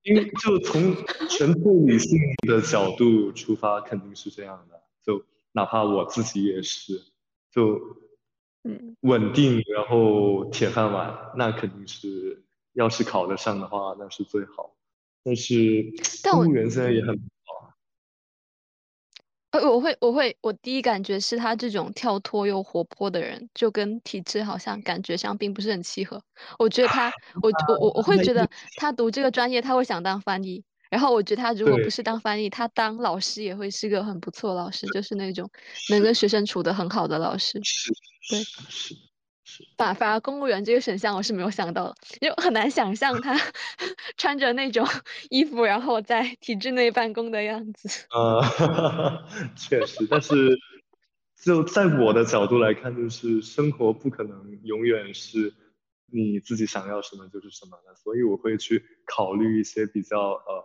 [0.07, 0.95] 因为就从
[1.28, 2.19] 纯粹理性
[2.49, 7.03] 的角度出发，肯定是这样的，就哪怕我自己也是，
[7.51, 7.81] 就
[8.65, 12.43] 嗯稳定，然后铁饭碗，那肯定是。
[12.77, 14.77] 要是考得上的话，那是最好。
[15.24, 15.83] 但是
[16.31, 17.19] 公务员现在也很
[19.77, 26.23] 我会，我会，我第一感觉是他这种跳脱又活泼的人，就跟体质好像感觉上并不是很契合。
[26.59, 27.12] 我觉得他，
[27.43, 28.48] 我我我我会觉得
[28.78, 30.65] 他读这个专业，他会想当翻译。
[30.89, 35.51] 然后我觉得他如果不是当翻译，他当老师也会是个很不错老师，就是那种
[35.90, 37.61] 能跟学生处得很好的老师。
[38.31, 38.43] 对，
[39.47, 39.64] 是。
[39.77, 43.39] 反反而公务员这个选项我是没有想到的，就很难想象他
[44.18, 44.86] 穿着那种
[45.31, 47.89] 衣服，然后在体制内办公的样子。
[48.10, 48.43] 呃，
[49.56, 50.59] 确实，但是
[51.43, 55.55] 就在我的角度来看，就是生活不可能永远是
[56.10, 60.64] 你自己想要什么就是什么的，所以我会去考虑一些比较呃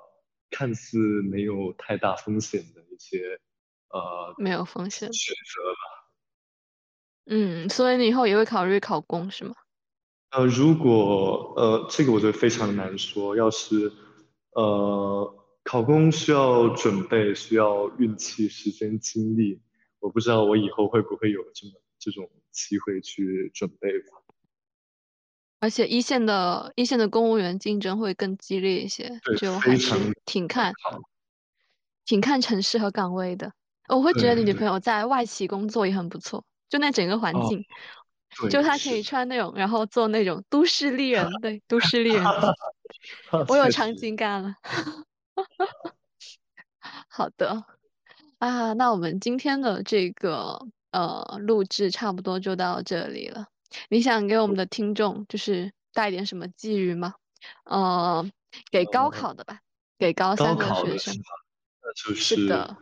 [0.49, 3.39] 看似没有太大风险的一些
[3.89, 5.90] 呃没有风险选择吧。
[7.33, 9.55] 嗯，所以你以后也会考虑考公是吗？
[10.31, 13.37] 呃，如果呃，这个我觉得非常难说。
[13.37, 13.89] 要是
[14.51, 15.33] 呃，
[15.63, 19.61] 考公需要准备，需要运气、时间、精力，
[20.01, 24.21] 我不知道我以后会不会有这么这种机会去准备吧。
[25.61, 29.09] 而且一线的一线的公务员竞争会更激烈一些，
[29.39, 29.95] 就还是
[30.25, 30.73] 挺看
[32.05, 33.53] 挺看城市和岗位的。
[33.87, 36.43] 我会觉得你女朋友在外企工作也很不错。
[36.71, 37.65] 就那整个环境，
[38.49, 42.23] 就他可以穿那种，然后做那种都市丽人，对，都市丽人，
[43.49, 44.55] 我有场景感了。
[47.09, 47.65] 好的，
[48.39, 53.47] 啊，那我们今天的这个呃录制差不多就到这里了。
[53.89, 57.15] 你想给我们的听众就是带点什么寄语吗？
[57.65, 58.25] 呃，
[58.71, 59.59] 给高考的吧，
[59.99, 61.13] 给高三的学生。
[61.81, 62.77] 那就是的，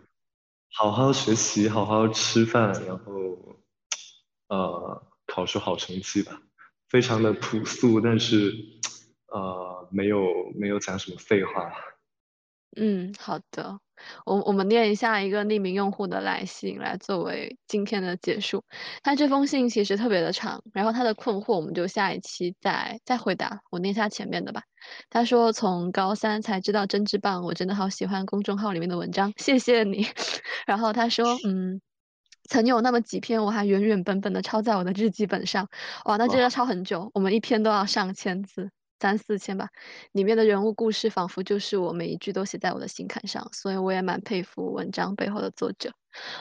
[0.72, 3.58] 好好学习，好好吃饭，然后。
[4.50, 6.42] 呃，考出好成绩吧，
[6.90, 8.54] 非常的朴素，但是
[9.28, 10.22] 呃，没有
[10.56, 11.72] 没有讲什么废话。
[12.76, 13.80] 嗯，好的，
[14.26, 18.64] 我我们念一下一个匿名用户的来信，来作为今天的结束。
[19.02, 23.62] 他这封信其实特别的长，然后他的困惑我们就下一期再再回答。
[23.72, 24.62] 我念一下前面的吧。
[25.10, 30.06] 他说从高三才知道真知棒，我真的好喜欢公众号里面的文章，谢谢你。
[30.66, 31.82] 然后他说，嗯。
[32.50, 35.70] 曾有那么几篇，我还原原本本的抄在我的日记本上。
[36.06, 39.70] 哇，那这要抄很久，我们一篇都要上千字，三四千吧。
[40.14, 45.92] 里面的人物故事，仿佛就是我每一句都写在我的心坎上，所以我也蛮佩服文章背后的作者。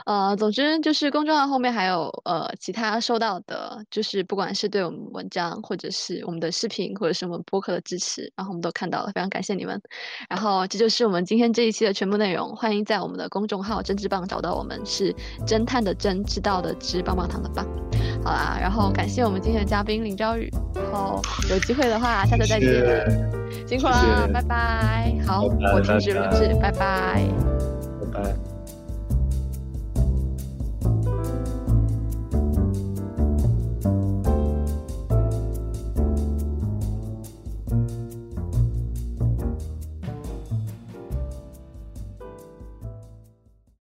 [0.06, 9.80] 呃，总之就是公众号后面还有呃其他收到的，就是不管是对我们文章，或者是我们的视频，或者是我们播客的支持，然后我们都看到了，非常感谢你们。
[10.28, 15.14] 然后这就是我们今天这一期的全部内容，欢迎在我们的公众号“真知棒”找到我们，是
[15.46, 17.66] 侦探的侦，知道的知，棒棒糖的棒。
[18.24, 22.68] 好啦，然后感谢我们今天的嘉宾林朝宇，然后有机会的话下次再见，
[23.66, 25.14] 辛苦了，拜拜。
[25.26, 27.22] 好，我停止录制，拜拜，
[28.12, 28.48] 拜拜。